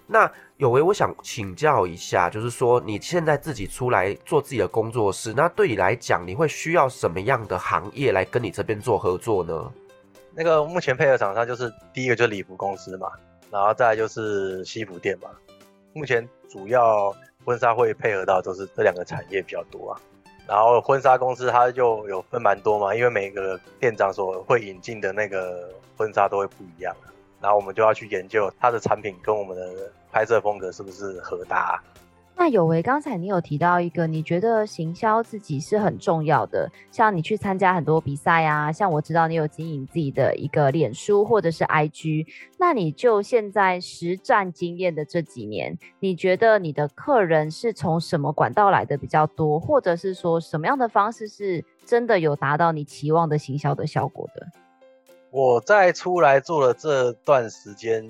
[0.06, 9.72] 那有为，我想请教一下，就是说你现在自己出来做自己的工作室，那对你来讲，你会需要什么样的行业来跟你这边做合作呢？
[10.32, 13.08] 那个目前配合厂商就是第一个就是礼服公司嘛，
[13.50, 15.30] 然后再來就是西服店嘛。
[15.92, 20.00] 目前主要婚纱会配合到都是这两个产业比较多啊。
[20.46, 26.94] 然后婚纱公司它就有分蛮多嘛，因为每个店长所会引进的那个婚纱都会不一样。
[27.40, 31.82] 然后我们就要去研究它的产品跟我们的拍摄风格是不是合搭。
[32.40, 42.26] 那有为，刚才你有提到一个，你觉得行销自己是很重要的，像你去参加很多比赛啊，像我知道你有经营自己的一个脸书或者是 IG，
[42.58, 54.46] 那你就现在实战经验的这几年，你觉得你的客人是从什么管道来的比较多，或者是说什么样的方式是真的有达到你期望的行销的效果的？
[55.30, 58.08] 我在出来做了这段时间，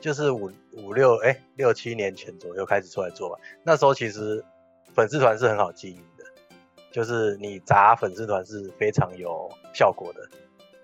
[0.00, 3.40] 就是五五六哎六七年前左右开始出来做吧。
[3.62, 4.44] 那时候其实
[4.94, 6.24] 粉丝团是很好经营的，
[6.92, 10.20] 就是你砸粉丝团是非常有效果的。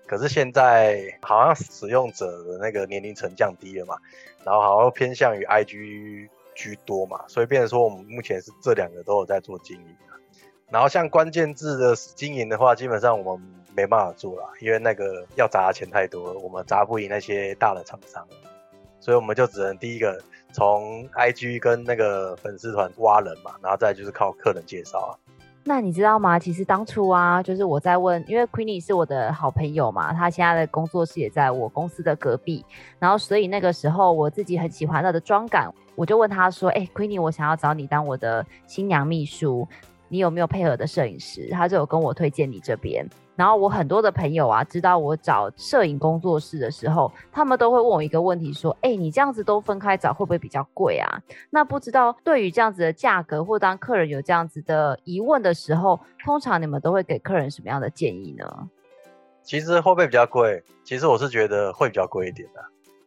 [0.05, 3.97] 可是现在好像使用者的那个年龄层降低了嘛，
[4.43, 9.95] 然后好像偏向于 IG 居多嘛，所以变成说我们目前是这两个都有在做经营。
[10.69, 13.53] 然后像关键字的经营的话，基本上我们。
[13.75, 18.23] 没办法做了，因为那个要砸的钱太多了，我们砸不赢那些大的厂商，
[19.03, 20.17] 所以我们就只能第一个
[20.53, 25.11] 从 IG 跟那个粉丝团挖人嘛，然后再就是靠客人介绍啊。
[25.65, 26.39] 那你知道吗？
[26.39, 32.65] 其实当初啊，就是我在问，因为 Queenie 是我的好朋友嘛，他现在的工作室也在我公司的隔壁，
[32.97, 39.67] 然后所以那个时候我自己很喜欢他的妆感，我就问他说：“哎，Queenie，我想要找你当我的新娘秘书，
[40.13, 43.03] 你有没有配合的摄影师？”他就有跟我推荐你这边。
[43.35, 58.69] 然后我很多的朋友啊，知道我找摄影工作室的时候，他们都会问我一个问题，说：“哎，你这样子都分开找，会不会比较贵啊？”那不知道对于这样子的价格，或当客人有这样子的疑问的时候，通常你们都会给客人什么样的建议呢？
[59.41, 60.63] 其实会不会比较贵？
[60.83, 62.63] 其实我是觉得会比较贵一点的，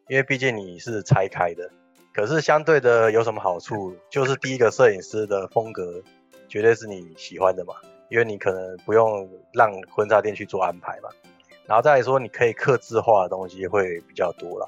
[0.09, 1.71] 因为毕竟你是拆开的。
[2.12, 3.95] 可是相对的有什么好处？
[4.11, 6.03] 就是第一个摄影师的风格
[6.49, 7.75] 绝对是你喜欢的嘛。
[8.09, 11.11] 因为你可能不用让婚纱店去做安排嘛，
[11.67, 14.67] 然后再来说你可以客制化的东西会比较多啦，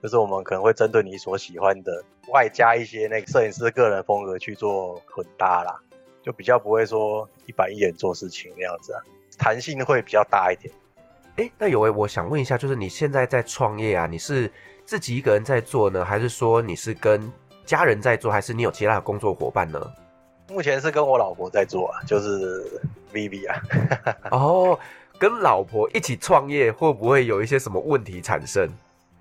[0.00, 5.76] 就是我们可能会针对你所喜欢的，外加一些那个摄影师个人风格去做混搭啦，
[6.22, 9.02] 就比较不会说一板一眼做事情那样子啊，
[9.36, 10.72] 弹性会比较大一点。
[11.34, 14.48] 哎，那有为，我想问一下，就是你现在在创业啊，你是
[14.84, 17.20] 自己一个人在做呢，还是说你是跟
[17.64, 19.80] 家人在做，还是你有其他的工作伙伴呢？
[20.48, 22.64] 目前是跟我老婆在做啊，就是
[23.12, 23.62] Vivi 啊。
[24.32, 24.78] 哦，
[25.18, 28.68] 跟老婆一起创业，会不会有一些什么问题产生？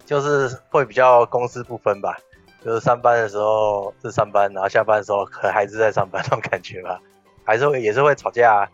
[0.06, 2.18] 就是会比较公私不分吧，
[2.64, 6.98] 就是上班的时候是上班，然后下班的时候可还是在上班那种感觉吧，
[7.44, 8.70] 还是会也是会吵架啊。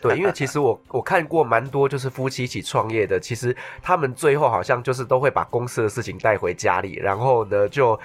[0.00, 7.98] 对，因为其实我我看过蛮多就是夫妻一起创业的，其实他们最后好像就是都会把公司的事情带回家里，然后呢就。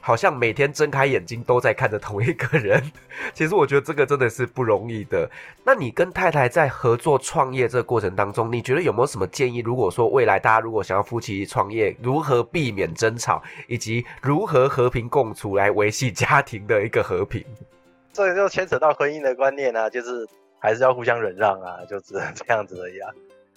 [0.00, 2.82] 好像每天睁开眼睛都在看着同一个人，
[3.34, 5.28] 其实我觉得这个真的是不容易的。
[5.64, 9.58] 那你跟太太在合作创业这个过程当中，你觉得有没有什么建议？
[9.58, 17.44] 如果说未来大家如果想要夫妻创业，如何避免争吵，以及如何和平共处来维系家庭的一个和平？
[18.12, 20.26] 这就牵扯到婚姻的观念啊，就是
[20.58, 23.10] 还是要互相忍让啊，就只能这样子而已啊。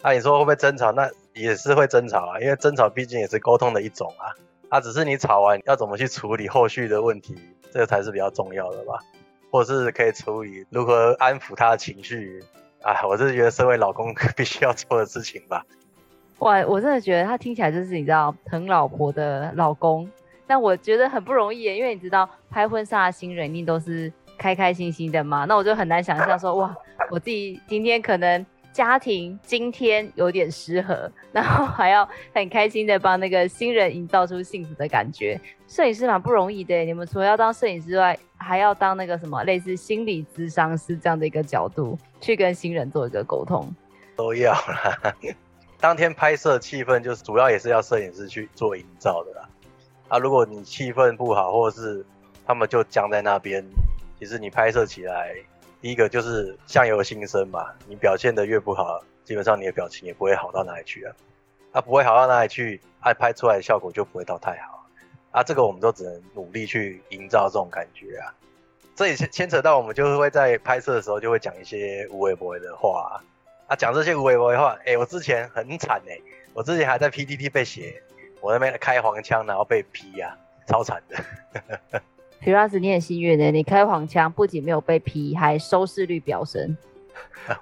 [0.03, 0.91] 那你说会不会争吵？
[0.91, 4.35] 那也是会争吵啊，因为争吵毕竟也是沟通的一种啊。
[4.71, 7.35] 啊、只是你吵完要怎么去处理后续的问题，
[7.73, 8.97] 这个才是比较重要的吧，
[9.51, 12.41] 或者是可以处理如何安抚他的情绪
[12.81, 15.65] 啊，我是觉得身为老公 必须要做的事情吧。
[16.39, 20.09] 哇，我真的觉得他听起来就是你知道疼老婆的老公，
[20.47, 26.73] 但我觉得很不容易，因为你知道拍婚纱的新人一定都是开开心心的嘛，那我就很难想象说哇，
[27.09, 35.39] 我自己今天可能家庭今天有点失和， 然后还要很开心的帮那个新人营造出幸福的感觉。
[35.67, 43.73] 摄影师蛮不容易的，你们除了要当摄影师之外，还要当那个什么类似心理咨商师这样的一个角度，去跟新人做一个沟通。
[44.15, 45.13] 都要啦，
[45.79, 49.49] 当天拍摄气氛就是主要也是要摄影师去做营造的啦。
[50.09, 52.05] 啊，如果你气氛不好，或者是
[52.45, 53.65] 他们就僵在那边，
[54.19, 55.35] 其实你拍摄起来。
[55.81, 61.15] 第一个就是相由心生嘛，你表现得越不好，基本上你的表情也不会好到哪里去啊。
[61.71, 64.85] 啊，不会好到哪里去，爱拍出来的效果就不会到太好
[65.31, 65.41] 啊。
[65.41, 68.29] 这个我们都只能努力去营造这种感觉啊。
[68.93, 73.19] 这也牵扯到我们就是会在拍摄的时候就会讲一些无微博的话
[73.67, 73.75] 啊。
[73.75, 76.19] 讲这些无微博的话，哎、我之前很惨哎、
[76.53, 78.03] 我之前还在 PTT 被写，
[78.41, 82.01] 我那边开黄腔然后被批呀、啊，超惨的。
[82.41, 86.75] 皮拉斯，你很幸运的，你开黄腔不仅没有被批，还收视率飙升。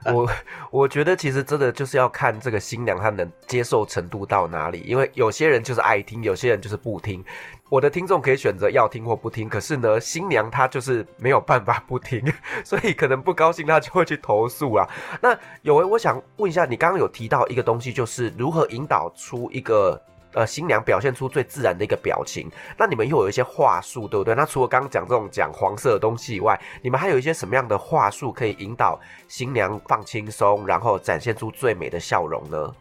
[0.13, 0.29] 我
[0.71, 7.21] 我觉得其实真的就是要看这个新娘她能接受程度到哪里，因为有些人就是爱听，有些人就是不听。
[7.69, 12.23] 我的听众可以选择要听或不听，可是呢，新娘她就是没有办法不听，
[12.63, 14.87] 所以可能不高兴她就会去投诉啊。
[15.21, 20.01] 那有为，我想问一下，你刚刚有提到一个东西，就是如何引导出一个。
[20.39, 24.33] 呃，新娘表现出最自然的一个表情，那你们又有一些话术，对不对？
[24.33, 28.97] 那除了刚刚讲这种讲黄色的东西以外，你们还有一些什么样的话术可以引导
[29.27, 32.73] 新娘放轻松，然后展现出最美的笑容呢？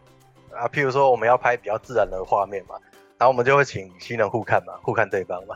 [0.55, 2.75] 啊，譬如说我们要拍比较自然的画面嘛，
[3.17, 5.53] 然后我们就会请新人互看嘛，互看对方嘛。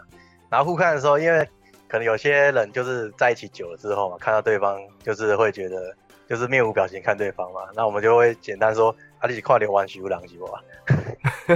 [0.49, 1.47] 然后互看的时候，因为
[1.87, 5.95] 可能有些人就是在一起久了之后嘛，看到对方就是会觉得
[6.27, 8.93] 就是面无表情看对方嘛，那我们就会简单说。
[9.19, 10.61] 啊，你是看流完许不两集吧？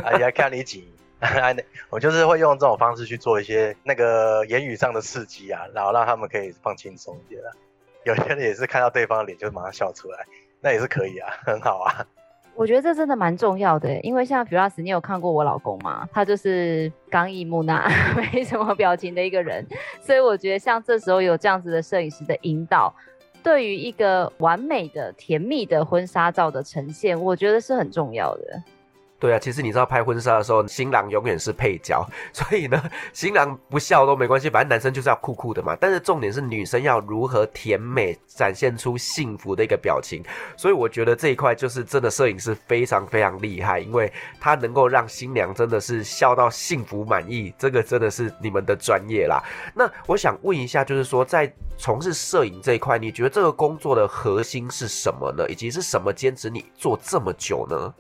[0.03, 0.87] 啊，要看你紧，
[1.89, 7.49] 我就是会用这种方式去做一些那个言语上的刺激啊，然后让他们可以放轻松一点啊。
[8.05, 10.25] 有些人也是看到对方的脸就马上笑出来，
[10.61, 12.05] 那也是可以啊， 很好啊。
[12.55, 16.09] 我觉得这真的蛮重要的，因为像 Firas，你有看过我老公吗？
[16.11, 17.87] 他就是刚毅木讷，
[18.33, 19.63] 没什么表情的一个人，
[20.01, 22.93] 所以我觉得像这时候有这样子的摄影师的引导。
[23.43, 28.63] 对于一个完美的、甜蜜的婚纱照的呈现，我觉得是很重要的。
[29.19, 32.81] 对啊，其实你知道拍婚纱的时候，新郎永远是配角， 所以呢，
[33.13, 35.75] 新郎不笑都没关系，反正男生就是要酷酷的嘛。
[35.79, 40.23] 但是重点是女生要如何甜美展现出幸福的一个表情，
[40.55, 49.43] 所以我觉得这一块就是真的摄影师非常非常厉害，因为他能够让新娘真的是笑到幸福满意，这个真的是你们的专业啦。
[49.73, 55.43] 那我想问一下，就是说在从事摄影这一块，你觉得这个工作的核心是什么呢？
[55.49, 57.93] 以及是什么坚持你做这么久呢？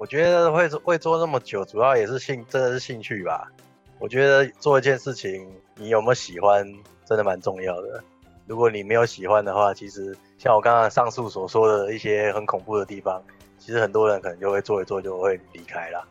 [0.00, 3.52] 我觉得会会做那么久，主要也是兴，真的是兴趣吧。
[3.98, 6.66] 我觉得做一件事情，你有没有喜欢，
[7.04, 8.02] 真的蛮重要的。
[8.46, 13.22] 如果你没有喜欢的话，其实像我刚刚上述所说的一些很恐怖的地方，
[13.58, 16.02] 其实很多人可能就会做一做就会离开了。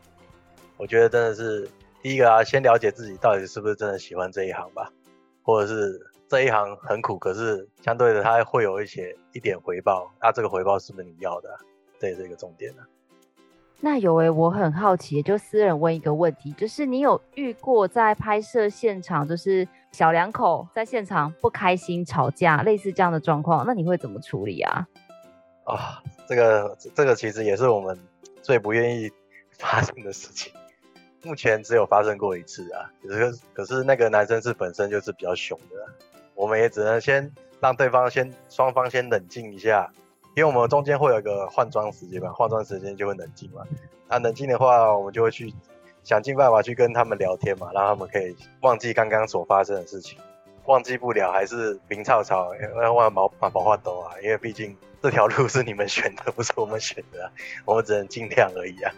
[0.76, 1.68] 我觉得真的是
[2.00, 4.92] 第一个啊，先了解自己到底是不是真的喜欢这一行吧，
[5.42, 11.58] 或者是这一行很苦，可是相对的它会有一些一点回报，那这个回报是不是你要的？
[11.98, 12.86] 这也是一个重点啊。
[13.82, 24.86] 那有诶，我很好奇，就私人问一个问题，就是你有遇过在拍摄现场，就是小两口在现场不开心吵架，类似这样的状况，那你会怎么处理啊？
[25.64, 25.78] 啊、哦，
[26.26, 27.98] 这个这个其实也是我们
[28.42, 29.10] 最不愿意
[29.58, 30.52] 发生的事情，
[31.22, 35.76] 目前只有发生过一次啊，可是可是那个男生是本身就是比较凶的，
[36.34, 39.90] 我们也只能先让对方先双方先冷静一下。
[40.34, 43.62] 因为我们中间会有一个换装时间嘛，换装时间就会冷静嘛。
[44.08, 45.52] 那冷静的话，我们就会去
[46.02, 50.18] 想尽办法去跟他们聊天嘛，让他们可以忘记刚刚所发生的事情。
[50.66, 54.14] 忘记不了还是明吵吵，要忘毛把毛话抖啊。
[54.22, 57.32] 因为毕竟这条路是你们选的，不是我们选的啊，
[57.66, 58.92] 我们只能尽量而已啊。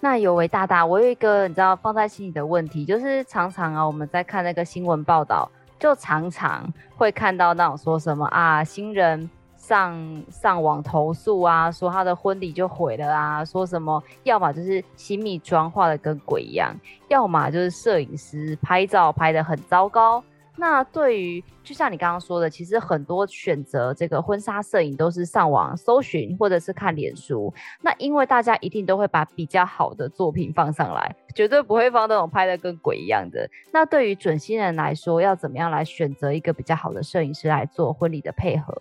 [0.00, 5.48] 那有为大大，我有一个你知道放在心里的问题，就是常常啊，我们在看那个新闻报道，
[5.78, 9.30] 就常常会看到那种说什么啊，新人。
[9.66, 16.72] 上上网投诉啊，说他的婚礼就毁了啊，说什么要么就是新密妆化的跟鬼一样，
[17.08, 20.22] 要么就是摄影师拍照拍得很糟糕。
[20.58, 27.52] 那对于就像你刚刚说的，其实很多选择这个婚纱摄影都是上网搜寻或者是看脸书。
[27.82, 33.46] 那因为大家一定都会把比较好的作品放上来，绝对不会放那种拍得跟鬼一样的。
[33.70, 38.72] 那对于准新人来说，要怎么样来选择一个比较好的摄影师来做婚礼的配合？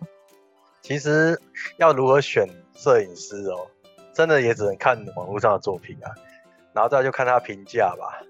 [0.85, 1.41] 其实
[1.77, 3.65] 要如何选摄影师哦，
[4.13, 6.13] 真的也只能看网络上的作品啊，
[6.73, 8.21] 然后再就看他评价吧，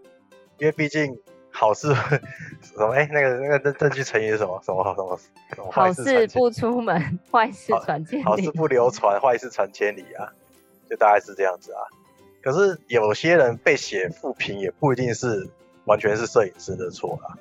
[0.57, 1.19] 因为毕竟
[1.51, 2.91] 好事什么？
[2.95, 4.57] 哎、欸，那个那个这这句成语是什么？
[4.63, 5.19] 什么什么
[5.53, 5.69] 什么？
[5.69, 8.23] 好事不出门，坏事传千里。
[8.23, 10.31] 好事不流传，坏事传千里啊，
[10.89, 11.81] 就大概是这样子啊。
[12.41, 15.49] 可是有些人被写负评，也不一定是
[15.83, 17.35] 完全是摄影师的错啊。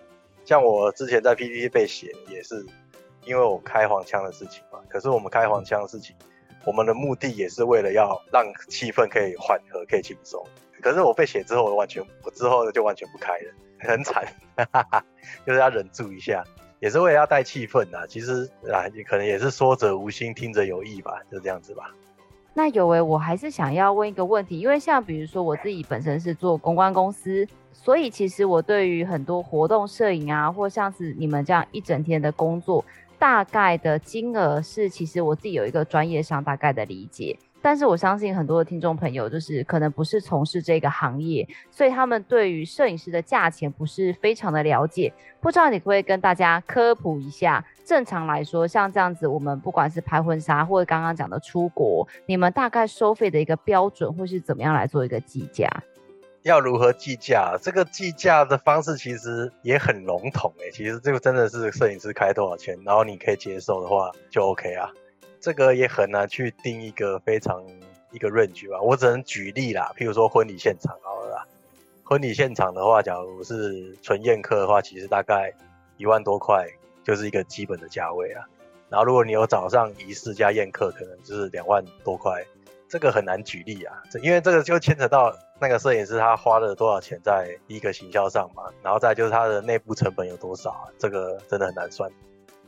[0.44, 2.66] 像我之前在 PPT 被写，也是
[3.26, 4.78] 因为我开黄腔的事情嘛。
[4.88, 6.14] 可是我们开黄腔的事情，
[6.64, 10.44] 我们的目的也是为了要让气氛可以缓和，可以轻松。
[10.80, 14.24] 可是我被写之后，我完全我之后就完全不开了，很惨，
[15.46, 16.44] 就是要忍住一下，
[16.78, 18.06] 也是为了要带气氛啊。
[18.06, 21.90] 其实啊，你可能也是说者无心，听者有意吧，就这样子吧。
[22.52, 32.84] 那有为，我还是想要问一个问题，因为像比如说我自己本身是做公关公司，所以其实我对于很多活动摄影啊，或像是你们这样一整天的工作，
[33.24, 37.34] 大概的金额是，其实我自己有一个专业上大概的理解。
[37.62, 45.10] 但是我相信很多的听众朋友就是可能不是从事这个行业，所以他们对于摄影师的价钱不是非常的了解。
[45.40, 47.64] 不知道你可不可以跟大家科普一下？
[47.82, 55.66] 正常来说，像这样子，我们不管是拍婚纱或者刚刚讲的出国，你们大概收费的一个标准会是怎么样来做一个计价？
[56.44, 57.58] 要如何计价？
[57.60, 60.70] 这个计价的方式其实也很笼统诶。
[60.70, 64.92] 其实这个真的是摄影师开多少钱，然后你可以接受的话就 OK 啊。
[65.40, 67.64] 这个也很难去定一个非常
[68.10, 71.46] 一个 range 吧，我只能举例啦，譬如说婚礼现场好了啦，
[72.02, 75.50] 婚礼现场的话，假如是纯宴客的话，其实大概
[75.96, 76.66] 一万多块
[77.04, 78.44] 就是一个基本的价位啊。
[78.90, 82.44] 然后如果你有早上仪式加宴客，可能就是两万多块，
[82.94, 92.08] 这个很难举例啊，这因为这个就牵扯到那个摄影师他花了多少钱在一个行销上嘛，然后再就是他的内部成本有多少，这个真的很难算，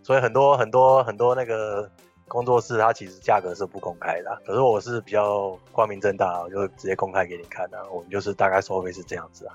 [0.03, 1.89] 所以很多很多很多那个。
[2.29, 7.79] 工作室它其实价格是不公开的，可是我是比较光明正大，我就直接公开给你看的。
[7.89, 9.55] 我们就是大概收费是这样子啊。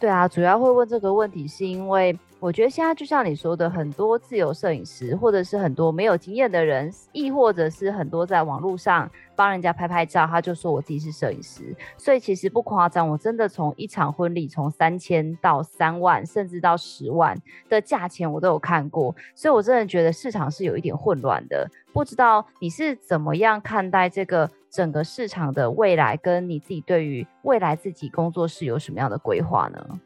[0.00, 2.18] 对啊，主要会问这个问题是因为。
[2.40, 11.76] 我觉得现在就像你说的，很多自由摄影师，或者是很多没有经验的人，亦或者是很多在网络上帮人家拍拍照，他就说我自己是摄影师。
[11.98, 17.36] 所以其实不夸张，我真的从一场婚礼从三千到三万，甚至到十万
[17.68, 19.14] 的价钱我都有看过。
[19.34, 21.68] 所以我真的觉得市场是有一点混乱的。
[21.92, 30.00] 不知道你是怎么样看待这个整个市场的未来，跟你自己对于未来自己工作室有什么样的规划呢？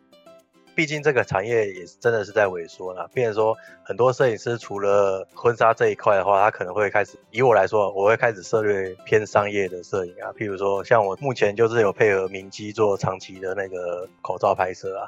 [0.75, 15.07] 毕竟这个产业也是真的是在萎缩了，变成说很多摄影师除了婚纱这一块的话，他可能会开始，以我来说，我会开始涉猎偏商业的摄影啊，譬如说像我目前就是有配合明基做长期的那个口罩拍摄啊，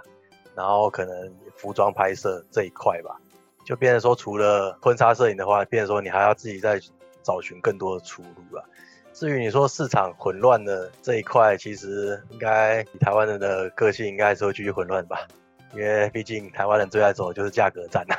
[0.55, 3.19] 然后可能服装拍摄这一块吧，
[3.65, 6.79] 就变成说除了婚纱摄影的话，变成说你还要自己再
[7.25, 8.63] 找寻更多的出路啊。
[9.17, 15.27] 至于你说市场混乱的这一块，其实应该台湾人的个性，应该还是会继续混乱吧。
[15.75, 18.15] 因为毕竟台湾人最爱走的就是价格战、啊。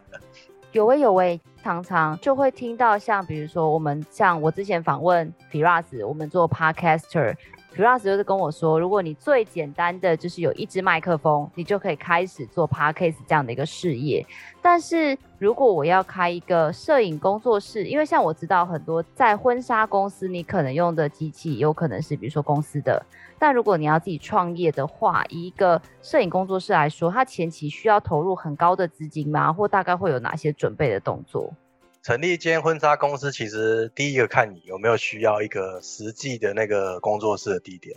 [0.72, 7.36] 有为有为，常常就会听到像比如说我们像我之前访问 Firas，我们做 Podcaster。
[7.74, 14.24] Firas 就是跟我说，如果你最简单的就是有一支麦克风，你就可以开始做 Podcast 这样的一个事业。
[14.62, 23.04] 但是如果我要开一个摄影工作室，因为像我知道很多在婚纱公司，你可能用的机器有可能是比如说公司的。
[23.40, 29.52] 但如果你要自己创业的话，一个摄影工作室来说，它前期需要投入很高的资金吗？
[29.52, 31.52] 或大概会有哪些准备的动作？
[32.04, 37.96] 成立一间婚纱公司，其实第一个看你有没有需要一个实际的那个工作室的地点。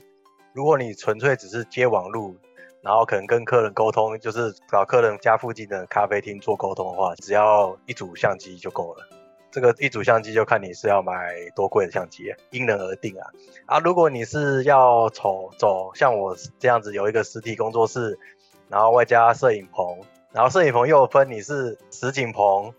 [0.53, 2.37] 如果你纯粹只是接网路，
[2.81, 9.05] 然后可能跟客人沟通，就是找客人家附近的咖啡厅做沟通的话，只要一组相机就够了。
[9.51, 13.27] 这个一组相机就看你是要买多贵的相机，因人而定啊。
[13.65, 18.17] 啊，如果你是要走走像我这样子有一个实体工作室，
[18.69, 19.99] 然后外加摄影棚，
[20.31, 22.73] 然后摄影棚又分你是实景棚。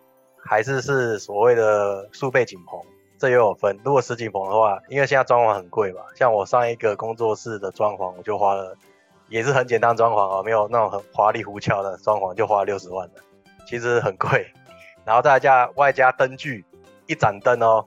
[0.49, 2.81] 还是是所谓的数倍景棚，
[3.19, 3.79] 这也有分。
[3.85, 8.75] 如果实景棚的话，因为现在装潢很贵嘛，像我上一个工作室的装潢，我就花了，
[9.29, 13.15] 也是很简单装潢啊，没有那种很华丽胡俏的装潢，就花了六十万了，
[13.67, 14.47] 其实很贵。
[15.05, 16.65] 然后再加外加灯具，
[17.07, 17.85] 一盏灯哦，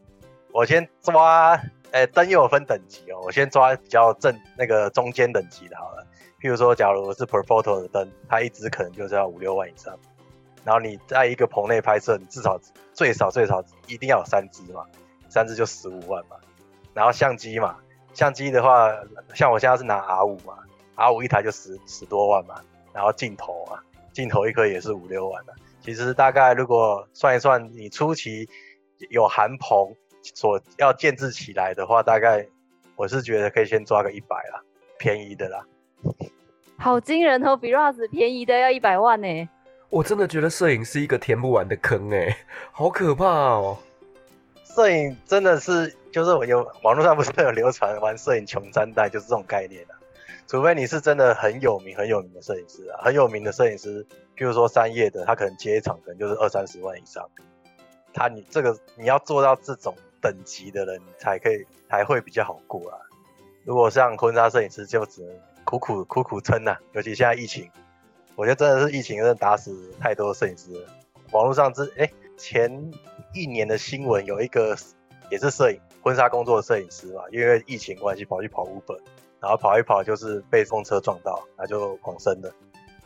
[0.53, 1.59] 我先抓，
[1.91, 6.05] 哎，灯又有分等级哦，我先抓比较正那个中间等级的好了。
[6.39, 9.97] 譬如说，假如是 Profoto 的灯，它一支可能就是要五六万以上。
[10.63, 12.59] 然后你在一个棚内拍摄，你至少
[12.93, 14.85] 最少最少一定要有三支嘛，
[15.29, 16.35] 三支就十五万嘛。
[16.93, 17.77] 然后相机嘛，
[18.13, 18.89] 相机的话，
[19.33, 20.59] 像我现在是拿 R 五嘛
[20.95, 22.61] ，R 五一台就十十多万嘛。
[22.93, 23.81] 然后镜头啊，
[24.11, 25.53] 镜头一颗也是五六万的。
[25.81, 28.47] 其实大概如果算一算，你初期
[29.09, 29.95] 有含棚
[30.35, 32.45] 所要建置起来的话，大概
[32.95, 34.61] 我是觉得可以先抓个一百啦，
[34.99, 35.65] 便宜的啦。
[36.77, 39.49] 好惊人哦，比 r o s 便宜的要一百万呢。
[39.91, 42.37] 我真的觉得摄影是一个填不完的坑哎，
[42.71, 43.77] 好可怕哦。
[44.63, 49.99] 摄影真的是，就是有网络上不是有流传玩摄影穷三代，就是这种概念啊。
[50.47, 54.01] 除非你是真的很有名、很有名的摄影师啊，很有名的摄影师，
[54.37, 57.29] 譬如说三叶的，他可能接一场可能就是二三十万以上。
[58.13, 62.95] 他你这个你要做到这种等级的人，才可以才会比较好过啊。
[63.65, 65.35] 如果像婚纱摄影师，就只能
[65.65, 66.77] 苦苦苦苦撑呐。
[66.93, 67.69] 尤其现在疫情，
[68.35, 70.89] 我觉得真的是疫情真的打死太多摄影师了。
[71.31, 72.91] 网络上之哎、前
[73.33, 74.75] 一年的新闻有一个
[75.29, 78.99] 也是摄影婚纱工作的摄影师嘛，因为疫情关系跑去跑 Uber，
[79.39, 82.51] 然后跑一跑就是被风车撞到，然后就狂生了。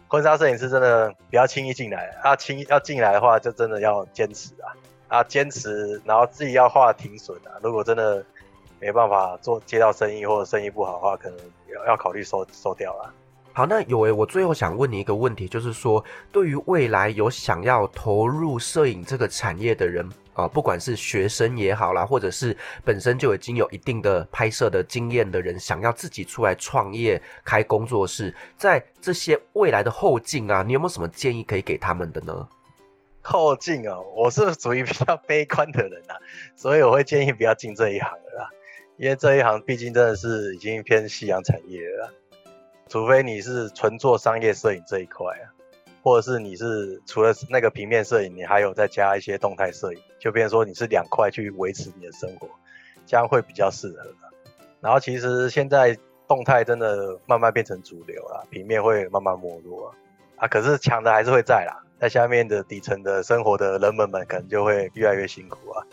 [0.08, 4.74] 婚纱摄影师真的不要轻易进来，啊轻易要进来的话就真的要坚持啊
[5.08, 7.60] 啊坚持，然后自己要画停损啊。
[7.62, 8.26] 如果真的
[8.80, 11.40] 没办法做接到生意或者生意不好的话，可能
[11.74, 13.14] 要要考虑收收掉了。
[13.56, 22.54] 好，那有为，我最后想问你一个问题，就是说，对于未来有想要投入摄影这个产业的人啊、不管是学生也好啦，或者是
[22.84, 32.46] 本身就已经有一定的拍摄的经验的人，想要自己出来创业开工作室，在这些未来的后劲啊，你有没有什么建议可以给他们的呢？
[33.22, 36.20] 后劲啊，我是属于比较悲观的人啊，
[36.58, 38.50] 所以我会建议不要进这一行了啦，
[38.98, 42.14] 因为这一行毕竟真的是已经偏夕阳产业了。
[42.88, 45.46] 除非你是纯做商业摄影这一块啊，
[46.04, 52.48] 或者是你是除了那个平面摄影，你还有再加一些动态摄影，就变成说你是两块去维持你的生活，
[53.06, 54.14] 这样会比较适合。
[54.82, 59.94] 然后其实现在动态真的慢慢变成主流了，平面会慢慢没落
[60.36, 60.48] 啊。
[60.48, 65.84] 可是强的还是会在啦，在下面的底层的生活的人们们可能就会越来越辛苦啊。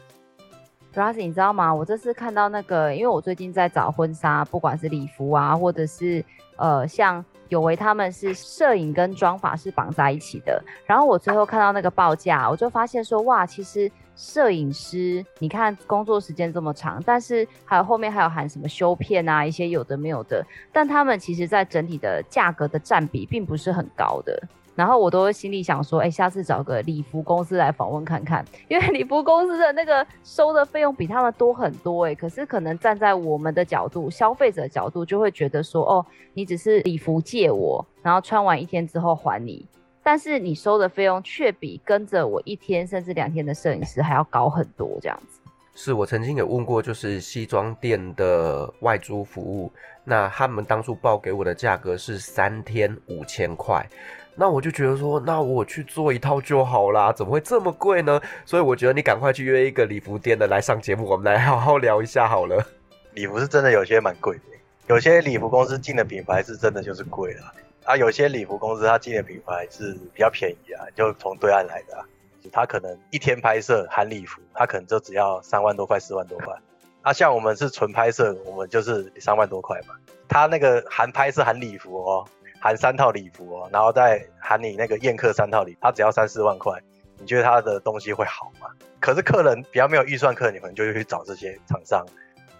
[0.92, 1.74] 主要是你知道吗？
[1.74, 6.22] 我这次看到那个，因为我最近在找婚纱，不管是礼服啊，或者是
[6.56, 10.62] 呃，像有为他们是摄影跟妆发是绑在一起的。
[10.84, 24.38] 然后我最后看到那个报价，我就发现说，哇，其实摄影师，你看工作时间这么长，但是还有后面还有含什么修片啊，一些有的没有的，但他们其实在整体的价格的占比并不是很高的。
[24.74, 39.66] 然后我都心里想说，哎，下次找个礼服公司来访问看看， 因为礼服公司的那个收的费用比他们多很多，哎，可是可能站在我们的角度，消费者的角度就会觉得说，哦，你只是礼服借我，然后穿完一天之后还你，
[40.02, 45.38] 但是你收的费用却比跟着我一天甚至两天的摄影师还要高很多，这样子。
[45.74, 49.72] 是我曾经有问过，就是西装店的外租服务，
[50.04, 53.86] 那他们当初报给我的价格是三天五千块。
[54.34, 58.20] 那我就觉得说，那我去做一套就好啦，怎么会这么贵呢？
[58.46, 62.66] 所以我觉得你赶快去约一个礼服店的来上节目，我们来好好聊一下好了。
[63.12, 64.42] 礼服是真的有些蛮贵的，
[64.86, 67.52] 有些礼服公司进的品牌是真的就是贵了
[67.84, 72.04] 啊，有些礼服公司它进的品牌是比较便宜啊，就从对岸来的啊，
[72.50, 76.54] 他可能一天拍摄含礼服，他可能就只要三万多块、四万多块。
[77.02, 79.94] 啊，像我们是纯拍摄，我们就是三万多块嘛。
[80.28, 82.24] 他那个含拍摄含礼服哦。
[82.62, 86.80] 含三套礼服哦，然后再含你那个宴客三套礼，他只要三四万块，
[87.18, 88.68] 你觉得他的东西会好吗？
[89.00, 92.06] 可是客人比较没有预算，客人你可能就去找这些厂商，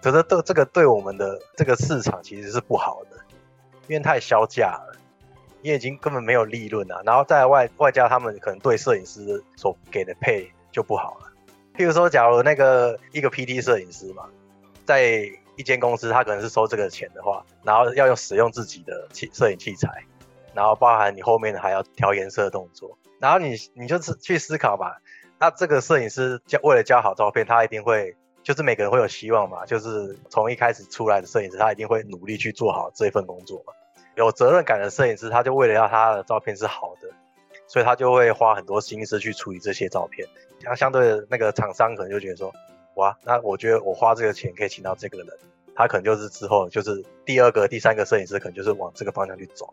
[0.02, 3.16] 可是对这个对我们的这个市场其实是不好的，
[3.86, 4.96] 因为太削价了，
[5.62, 7.00] 因为已经根本没有利润啊。
[7.04, 11.28] 然后在外外加他们可能对摄影师所给的配就不好了。
[11.76, 14.24] 譬如说，假如那个一个 PT 摄影师嘛，
[14.84, 19.88] 在一间公司，他可能是收这个钱的话，然后要用使用自己的器摄影器材，
[20.54, 25.00] 然后包含你后面还要调颜色的动作，然后你你就是去思考吧。
[25.38, 33.72] 那这个摄影师交为了交好照片，他一定会就是每个人会有希望嘛，就是从一开始出来的摄影师，他一定会努力去做好这份工作嘛。
[34.14, 37.08] 有责任感的摄影师，他就为了要他的照片是好的，
[37.66, 40.26] 所以他就会花很多心思去处理这些照片。
[40.60, 42.52] 像相对的那个厂商可能就觉得说。
[42.94, 45.28] 哇，那我觉得我花这个钱可以请到这个人，
[45.74, 49.72] 他可能就是之后就是第二个、第三个摄影师，可能就是往这个方向去走，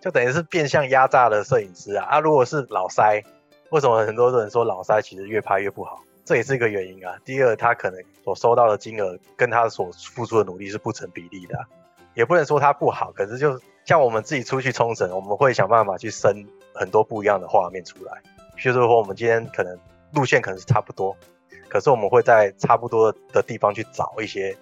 [0.00, 2.06] 就等于是变相压榨的摄影师啊。
[2.06, 3.22] 啊，如果是老塞，
[3.70, 6.02] 为什么很多人说老塞其实越拍越不好？
[6.24, 7.16] 这也是一个原因啊。
[7.24, 11.64] 第二，他可能所收到的金额跟他所付出的努力是不成比例的，
[12.14, 18.20] 也不能说他不好，可是就像我们自己出去冲绳，我们会想办法去生很多不一样的画面出来。
[18.58, 19.78] 譬如说，我们今天可能
[20.12, 21.16] 路线可能是差不多。
[21.68, 24.52] 可是我们会在差不多的地方去找一些，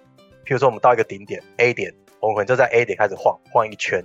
[0.45, 4.03] 譬如说我们到一个顶点 A 点，我们可能就在 A 点开始晃晃一圈，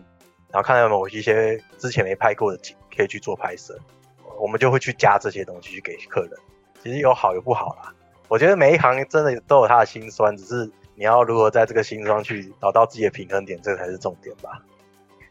[0.51, 3.79] 然后看到有一些之前没拍过的景可以去做拍摄，
[4.39, 6.31] 我们就会去加这些东西去给客人。
[6.83, 7.93] 其实有好有不好啦，
[8.29, 14.63] 我觉得每一行真的都有它的辛酸，只是你要如何在这个辛酸去找到自己的平衡点，这才是重点吧。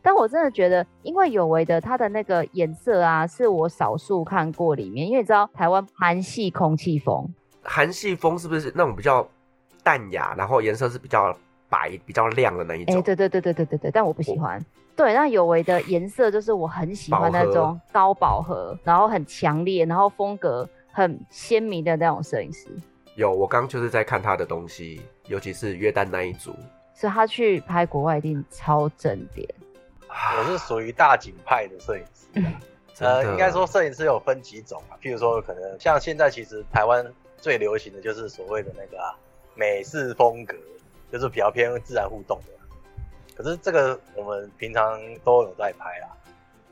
[0.01, 7.31] 但我真的觉得，因为有为的它的那个颜色啊，是我少数看过里面，因为你知道台湾韩系空气风，
[7.63, 9.27] 韩系风是不是那种比较
[9.83, 11.35] 淡雅，然后颜色是比较
[11.69, 12.95] 白、比较亮的那一种？
[12.95, 14.63] 哎、欸，对对对对对对对，但我不喜欢。
[14.95, 22.67] 对，那有为的颜色就是我很喜欢那种高饱和，然后很强烈，然后风格很鲜明的那种摄影师。
[23.15, 26.53] 有，我刚就是在看他的东西，尤其是约旦那一组，
[26.93, 29.47] 所以他去拍国外一定超正点。
[30.37, 32.43] 我是属于大景派的摄影师，
[32.99, 37.05] 呃，应该说摄影师有分几种啊，譬如说可能像现在其实台湾
[37.41, 39.17] 最流行的就是所谓的那个、啊、
[39.55, 40.55] 美式风格，
[41.11, 42.53] 就是比较偏自然互动的。
[43.35, 46.07] 可是这个我们平常都有在拍啦。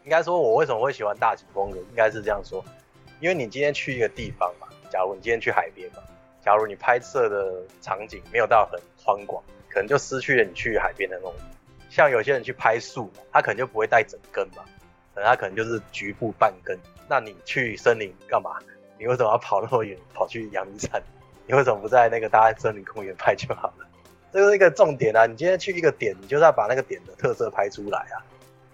[0.06, 2.64] 应该说，我为什么会喜欢大景风格，应该是这样说，
[3.20, 6.04] 因为你今天去一个地方嘛，假如你今天去海边嘛。
[6.42, 11.36] 假如你拍摄的场景没有到很宽广，可能就失去了你去海边的那种。
[11.90, 14.64] 像有些人去拍树，他可能就不会带整根嘛，
[15.14, 16.80] 可能他可能就是局部半根。
[17.10, 18.58] 那你去森林干嘛？
[19.00, 21.02] 你为什么要跑那么远，跑去阳明山？
[21.48, 23.88] 你为什么不在那个大安森林公园拍就好了？
[24.32, 25.26] 这个是一个重点啊！
[25.26, 28.22] 你今天去一个点，你就是要把那个点的特色拍出来啊。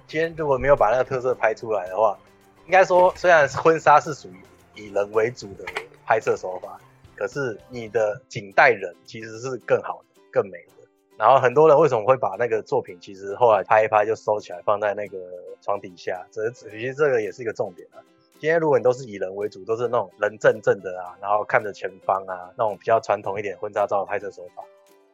[0.07, 2.17] 今天如果没有把那个特色拍出来的话，
[2.65, 4.41] 应该说虽然婚纱是属于
[4.73, 5.63] 以人为主的
[6.05, 6.77] 拍摄手法。
[7.17, 10.85] 可是你的景带人其实是更好的、更美的。
[11.17, 15.17] 然后很多人为什么会把那个作品，其实后来拍一拍就收起来，放在那个
[15.61, 16.27] 床底下？
[16.29, 18.03] 这其实这个也是一个重点啊。
[18.39, 24.63] 今天如果你都是以人为主，都是那种人正正的啊，然后看着前方啊，那种比较传统一点婚纱照的拍摄手法，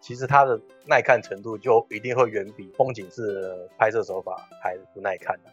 [0.01, 5.51] 其实它的耐看程度就一定会远比风景式的拍摄手法还不耐看的。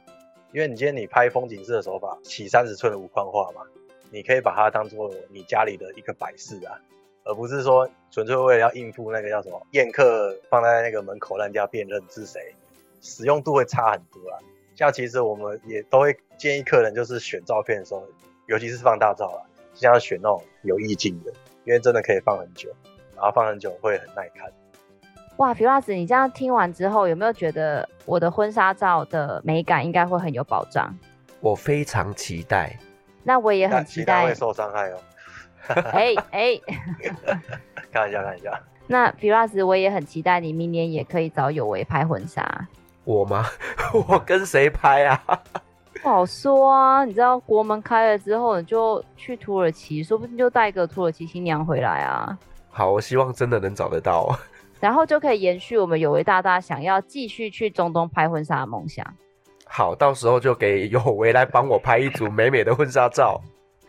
[0.52, 3.62] 因为你今天你拍风景式的手法，起三十寸的无框画嘛。
[4.10, 6.80] 你可以把它当做你家里的一个摆饰啊，
[7.24, 12.54] 而不是说纯粹为了要应付那个叫什么宴客放在那个门口让人家辨认是谁，
[13.02, 14.40] 使用度会差很多啊。
[14.78, 18.04] 像其实我们也都会建议客人，就是选照片的时候，
[18.46, 19.42] 尤其是放大照啊，
[19.74, 21.32] 尽量选那种有意境的，
[21.64, 22.70] 因为真的可以放很久，
[23.16, 24.48] 然后放很久会很耐看。
[25.38, 30.96] 哇，Firas，你这样听完之后，有没有觉得我的婚纱照的美感应该会很有保障？
[31.40, 32.78] 我非常期待。
[33.24, 34.26] 那我也很期待。
[34.26, 35.00] 会受伤害哦。
[35.92, 36.60] 哎 哎，
[37.90, 38.52] 开玩笑，开玩笑。
[38.86, 42.68] 那 Firas，我也很期待你明年也可以找有为拍婚纱。
[43.08, 43.46] 我吗？
[44.06, 45.18] 我跟谁拍啊？
[46.02, 47.06] 不好说啊。
[47.06, 52.38] 你知道国门开了之后，你就去土耳其，说不定就带个土耳其新娘回来啊。
[52.68, 54.38] 好，我希望真的能找得到。
[54.78, 59.04] 然后就可以延续我们有为大大想要继续去中东拍婚纱的梦想。
[59.66, 63.40] 好，到时候就给有为来帮我拍一组美美的婚纱照。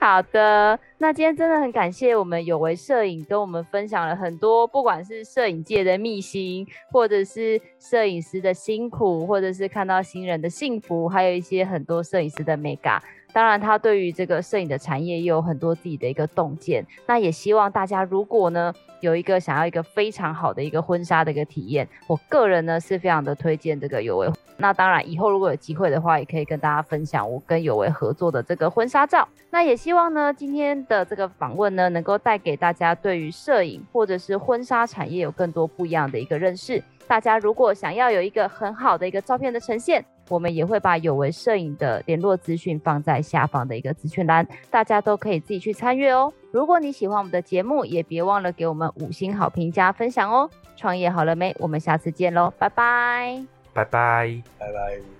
[0.02, 13.04] 好的，那今天真的很感谢我们有为摄影跟我们分享了很多，不管是摄影界的秘辛，或者是摄影师的辛苦，或者是看到新人的幸福，还有一些很多摄影师的美感。
[13.34, 16.86] 当然，他对于这个摄影的产业也有很多自己的一个洞见。
[17.06, 24.32] 那也希望大家如果呢有一个想要一个非常好的一个婚纱的一个体验，我个人呢是非常的推荐这个有为。
[24.60, 29.28] 那当然，以后如果有机会的话，也可以跟大家分享我跟有为合作的这个婚纱照。
[29.49, 36.84] 那也希望呢今天的这个访问呢，能够带给大家对于摄影或者是婚纱产业有更多不一样的一个认识。
[37.07, 46.32] 大家如果想要有一个很好的一个照片的呈现，我们也会把有为摄影的联络资讯放在下方的一个资讯栏，大家都可以自己去参阅哦。
[46.51, 50.47] 如果你喜欢我们的节目，也别忘了给我们五星好评加分享哦。
[50.76, 51.55] 创业好了没？
[51.57, 53.43] 我们下次见喽，拜拜，
[53.80, 55.18] 拜拜，拜拜。